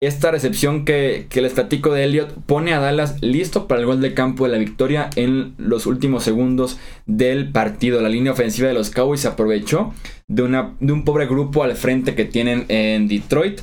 Esta 0.00 0.30
recepción 0.30 0.84
que, 0.84 1.26
les 1.34 1.52
platico 1.54 1.92
de 1.92 2.04
Elliot 2.04 2.32
pone 2.46 2.72
a 2.72 2.78
Dallas 2.78 3.20
listo 3.20 3.66
para 3.66 3.80
el 3.80 3.86
gol 3.86 4.00
de 4.00 4.14
campo 4.14 4.44
de 4.44 4.52
la 4.52 4.58
victoria 4.58 5.10
en 5.16 5.54
los 5.58 5.86
últimos 5.86 6.22
segundos 6.22 6.78
del 7.06 7.50
partido. 7.50 8.00
La 8.00 8.08
línea 8.08 8.30
ofensiva 8.30 8.68
de 8.68 8.74
los 8.74 8.90
Cowboys 8.90 9.22
se 9.22 9.28
aprovechó 9.28 9.92
de, 10.28 10.42
una, 10.42 10.76
de 10.78 10.92
un 10.92 11.04
pobre 11.04 11.26
grupo 11.26 11.64
al 11.64 11.74
frente 11.74 12.14
que 12.14 12.24
tienen 12.24 12.64
en 12.68 13.08
Detroit. 13.08 13.60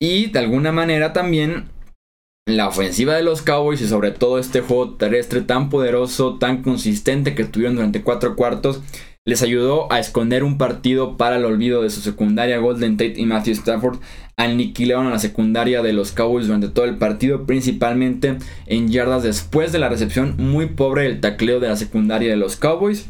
Y 0.00 0.30
de 0.30 0.38
alguna 0.38 0.72
manera 0.72 1.12
también 1.12 1.68
la 2.46 2.68
ofensiva 2.68 3.14
de 3.14 3.22
los 3.22 3.42
Cowboys 3.42 3.82
y 3.82 3.88
sobre 3.88 4.10
todo 4.10 4.38
este 4.38 4.62
juego 4.62 4.94
terrestre 4.94 5.42
tan 5.42 5.68
poderoso, 5.68 6.38
tan 6.38 6.62
consistente 6.62 7.34
que 7.34 7.44
tuvieron 7.44 7.76
durante 7.76 8.02
cuatro 8.02 8.36
cuartos, 8.36 8.80
les 9.24 9.42
ayudó 9.42 9.92
a 9.92 10.00
esconder 10.00 10.42
un 10.42 10.58
partido 10.58 11.16
para 11.16 11.36
el 11.36 11.44
olvido 11.44 11.82
de 11.82 11.90
su 11.90 12.00
secundaria 12.00 12.58
Golden 12.58 12.96
Tate 12.96 13.20
y 13.20 13.26
Matthew 13.26 13.54
Stafford. 13.54 14.00
Aniquilaron 14.36 15.06
a 15.06 15.10
la 15.10 15.18
secundaria 15.20 15.82
de 15.82 15.92
los 15.92 16.10
Cowboys 16.10 16.46
durante 16.46 16.68
todo 16.68 16.86
el 16.86 16.96
partido, 16.96 17.46
principalmente 17.46 18.38
en 18.66 18.88
yardas 18.88 19.22
después 19.22 19.70
de 19.70 19.78
la 19.78 19.88
recepción 19.88 20.34
muy 20.38 20.66
pobre 20.66 21.04
del 21.04 21.20
tacleo 21.20 21.60
de 21.60 21.68
la 21.68 21.76
secundaria 21.76 22.30
de 22.30 22.36
los 22.36 22.56
Cowboys. 22.56 23.06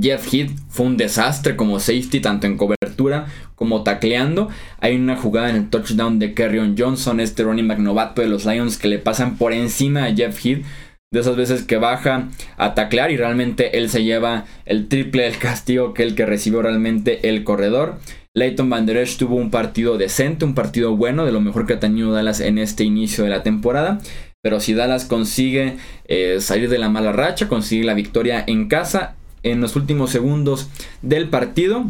Jeff 0.00 0.32
Heath 0.32 0.52
fue 0.68 0.86
un 0.86 0.96
desastre 0.96 1.56
como 1.56 1.80
safety, 1.80 2.20
tanto 2.20 2.46
en 2.46 2.56
cobertura 2.56 3.26
como 3.56 3.82
tacleando. 3.82 4.48
Hay 4.78 4.94
una 4.94 5.16
jugada 5.16 5.50
en 5.50 5.56
el 5.56 5.70
touchdown 5.70 6.20
de 6.20 6.34
Kerryon 6.34 6.76
Johnson, 6.78 7.18
este 7.18 7.42
running 7.42 7.66
back 7.66 8.14
de 8.14 8.28
los 8.28 8.44
Lions, 8.44 8.78
que 8.78 8.86
le 8.86 9.00
pasan 9.00 9.36
por 9.36 9.52
encima 9.52 10.04
a 10.04 10.14
Jeff 10.14 10.38
Heath. 10.44 10.64
De 11.12 11.18
esas 11.18 11.34
veces 11.34 11.64
que 11.64 11.76
baja 11.76 12.28
a 12.56 12.74
taclear 12.74 13.10
y 13.10 13.16
realmente 13.16 13.76
él 13.78 13.90
se 13.90 14.04
lleva 14.04 14.44
el 14.64 14.86
triple 14.86 15.24
del 15.24 15.38
castigo 15.38 15.92
que 15.92 16.04
el 16.04 16.14
que 16.14 16.24
recibió 16.24 16.62
realmente 16.62 17.28
el 17.28 17.42
corredor. 17.42 17.96
Leighton 18.32 18.70
Van 18.70 18.86
Der 18.86 19.08
tuvo 19.18 19.34
un 19.34 19.50
partido 19.50 19.98
decente, 19.98 20.44
un 20.44 20.54
partido 20.54 20.96
bueno, 20.96 21.26
de 21.26 21.32
lo 21.32 21.40
mejor 21.40 21.66
que 21.66 21.72
ha 21.72 21.80
tenido 21.80 22.12
Dallas 22.12 22.38
en 22.38 22.58
este 22.58 22.84
inicio 22.84 23.24
de 23.24 23.30
la 23.30 23.42
temporada. 23.42 23.98
Pero 24.40 24.60
si 24.60 24.72
Dallas 24.72 25.04
consigue 25.04 25.78
eh, 26.04 26.36
salir 26.38 26.70
de 26.70 26.78
la 26.78 26.90
mala 26.90 27.10
racha, 27.10 27.48
consigue 27.48 27.82
la 27.82 27.94
victoria 27.94 28.44
en 28.46 28.68
casa, 28.68 29.16
en 29.42 29.60
los 29.60 29.74
últimos 29.74 30.10
segundos 30.10 30.70
del 31.02 31.28
partido. 31.28 31.86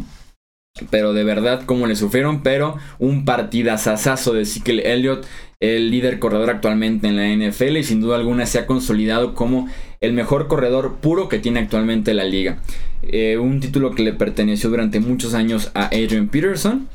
Pero 0.89 1.13
de 1.13 1.23
verdad, 1.23 1.63
como 1.65 1.87
le 1.87 1.95
sufrieron. 1.95 2.43
Pero 2.43 2.77
un 2.99 3.25
partidazazazo 3.25 4.33
de 4.33 4.43
Ezekiel 4.43 4.79
Elliott, 4.79 5.25
el 5.59 5.91
líder 5.91 6.19
corredor 6.19 6.49
actualmente 6.49 7.07
en 7.07 7.17
la 7.17 7.27
NFL. 7.27 7.77
Y 7.77 7.83
sin 7.83 8.01
duda 8.01 8.15
alguna 8.15 8.45
se 8.45 8.59
ha 8.59 8.65
consolidado 8.65 9.33
como 9.33 9.67
el 9.99 10.13
mejor 10.13 10.47
corredor 10.47 10.97
puro 11.01 11.29
que 11.29 11.39
tiene 11.39 11.59
actualmente 11.59 12.13
la 12.13 12.23
liga. 12.23 12.61
Eh, 13.03 13.37
un 13.37 13.59
título 13.59 13.91
que 13.91 14.03
le 14.03 14.13
perteneció 14.13 14.69
durante 14.69 14.99
muchos 14.99 15.33
años 15.33 15.71
a 15.73 15.85
Adrian 15.85 16.29
Peterson 16.29 16.87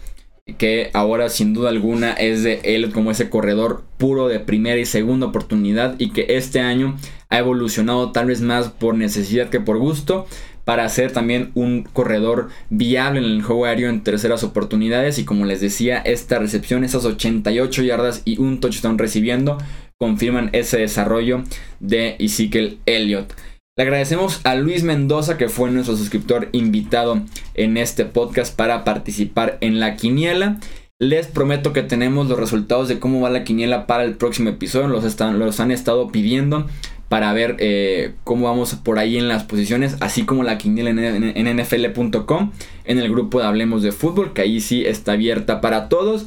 que 0.59 0.91
ahora 0.95 1.29
sin 1.29 1.55
duda 1.55 1.71
alguna 1.71 2.13
es 2.13 2.45
de 2.45 2.61
él 2.63 2.93
como 2.93 3.11
ese 3.11 3.29
corredor 3.29 3.83
puro 3.97 4.29
de 4.29 4.39
primera 4.39 4.79
y 4.79 4.87
segunda 4.87 5.27
oportunidad 5.27 5.97
y 5.99 6.11
que 6.11 6.27
este 6.37 6.61
año 6.61 6.97
ha 7.31 7.39
evolucionado 7.39 8.13
tal 8.13 8.27
vez 8.27 8.43
más 8.43 8.69
por 8.69 8.95
necesidad 8.95 9.49
que 9.49 9.59
por 9.59 9.79
gusto 9.79 10.27
para 10.67 10.89
ser 10.89 11.13
también 11.13 11.53
un 11.55 11.85
corredor 11.85 12.49
viable 12.71 13.21
en 13.21 13.27
el 13.27 13.43
juego 13.43 13.67
aéreo 13.67 13.89
en 13.89 14.03
terceras 14.03 14.43
oportunidades 14.43 15.17
y 15.21 15.25
como 15.25 15.45
les 15.45 15.61
decía 15.61 15.99
esta 15.99 16.41
recepción 16.41 16.83
esas 16.83 17.05
88 17.05 17.85
yardas 17.85 18.23
y 18.25 18.41
un 18.41 18.59
touchdown 18.59 18.99
recibiendo 18.99 19.59
confirman 20.01 20.51
ese 20.53 20.79
desarrollo 20.79 21.45
de 21.79 22.17
Ezekiel 22.19 22.81
Elliott. 22.85 23.33
Le 23.79 23.85
agradecemos 23.85 24.41
a 24.43 24.57
Luis 24.57 24.83
Mendoza, 24.83 25.39
que 25.39 25.49
fue 25.49 25.71
nuestro 25.71 25.97
suscriptor 25.97 26.49
invitado 26.51 27.23
en 27.55 27.77
este 27.77 28.05
podcast 28.05 28.57
para 28.57 28.83
participar 28.83 29.59
en 29.61 29.79
la 29.79 29.95
quiniela. 29.95 30.59
Les 30.99 31.27
prometo 31.27 31.75
que 31.75 31.83
tenemos 31.83 32.27
los 32.27 32.39
resultados 32.39 32.89
de 32.89 32.99
cómo 32.99 33.21
va 33.21 33.29
la 33.29 33.45
quiniela 33.45 33.87
para 33.87 34.05
el 34.05 34.17
próximo 34.17 34.49
episodio. 34.49 34.89
Los, 34.89 35.05
están, 35.05 35.39
los 35.39 35.61
han 35.61 35.71
estado 35.71 36.09
pidiendo 36.09 36.67
para 37.11 37.35
ver 37.35 37.57
eh, 37.59 38.15
cómo 38.25 38.47
vamos 38.47 38.75
por 38.77 38.99
ahí 38.99 39.19
en 39.19 39.29
las 39.29 39.45
posiciones, 39.45 39.97
así 40.01 40.25
como 40.25 40.43
la 40.43 40.57
quiniela 40.57 40.91
en, 40.91 41.59
nfl.com, 41.59 42.53
en 42.85 42.99
el 42.99 43.11
grupo 43.11 43.41
de 43.41 43.47
Hablemos 43.47 43.83
de 43.83 43.93
Fútbol, 43.93 44.33
que 44.33 44.41
ahí 44.41 44.61
sí 44.61 44.87
está 44.87 45.13
abierta 45.13 45.61
para 45.61 45.91
todos. 45.91 46.27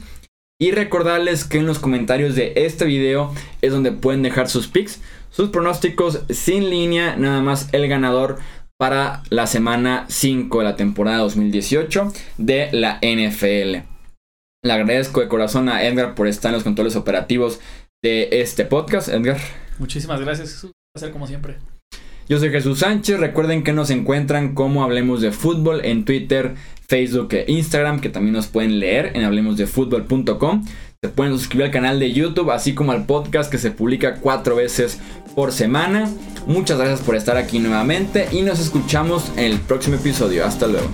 Y 0.61 0.71
recordarles 0.71 1.45
que 1.45 1.57
en 1.57 1.65
los 1.65 1.79
comentarios 1.79 2.35
de 2.35 2.53
este 2.55 2.85
video 2.85 3.33
es 3.61 3.71
donde 3.71 3.91
pueden 3.91 4.21
dejar 4.21 4.49
sus 4.49 4.67
pics 4.67 5.01
sus 5.31 5.49
pronósticos 5.49 6.21
sin 6.29 6.69
línea, 6.69 7.15
nada 7.15 7.41
más 7.41 7.69
el 7.71 7.87
ganador 7.87 8.37
para 8.77 9.23
la 9.29 9.47
semana 9.47 10.05
5 10.09 10.59
de 10.59 10.63
la 10.63 10.75
temporada 10.75 11.19
2018 11.19 12.11
de 12.37 12.69
la 12.71 12.99
NFL. 13.01 13.88
Le 14.63 14.73
agradezco 14.73 15.21
de 15.21 15.29
corazón 15.29 15.69
a 15.69 15.83
Edgar 15.83 16.15
por 16.15 16.27
estar 16.27 16.49
en 16.49 16.55
los 16.55 16.63
controles 16.63 16.95
operativos 16.95 17.59
de 18.03 18.27
este 18.41 18.65
podcast. 18.65 19.07
Edgar. 19.07 19.37
Muchísimas 19.77 20.19
gracias, 20.19 20.49
Jesús. 20.49 20.71
Un 20.71 20.71
placer 20.93 21.11
como 21.11 21.27
siempre. 21.27 21.57
Yo 22.27 22.39
soy 22.39 22.49
Jesús 22.49 22.79
Sánchez. 22.79 23.19
Recuerden 23.19 23.63
que 23.63 23.73
nos 23.73 23.89
encuentran 23.89 24.53
como 24.53 24.83
Hablemos 24.83 25.21
de 25.21 25.31
Fútbol 25.31 25.83
en 25.85 26.05
Twitter, 26.05 26.55
Facebook 26.87 27.29
e 27.31 27.45
Instagram, 27.47 28.01
que 28.01 28.09
también 28.09 28.33
nos 28.33 28.47
pueden 28.47 28.79
leer 28.79 29.11
en 29.15 29.23
hablemosdefutbol.com. 29.23 30.65
Se 31.01 31.09
pueden 31.09 31.33
suscribir 31.33 31.67
al 31.67 31.71
canal 31.71 31.99
de 31.99 32.11
YouTube, 32.11 32.51
así 32.51 32.75
como 32.75 32.91
al 32.91 33.05
podcast 33.05 33.49
que 33.49 33.57
se 33.57 33.71
publica 33.71 34.15
cuatro 34.15 34.57
veces 34.57 34.99
por 35.33 35.53
semana. 35.53 36.09
Muchas 36.45 36.77
gracias 36.77 36.99
por 36.99 37.15
estar 37.15 37.37
aquí 37.37 37.59
nuevamente 37.59 38.27
y 38.33 38.41
nos 38.41 38.59
escuchamos 38.59 39.31
en 39.37 39.45
el 39.45 39.59
próximo 39.59 39.95
episodio. 39.95 40.45
Hasta 40.45 40.67
luego. 40.67 40.89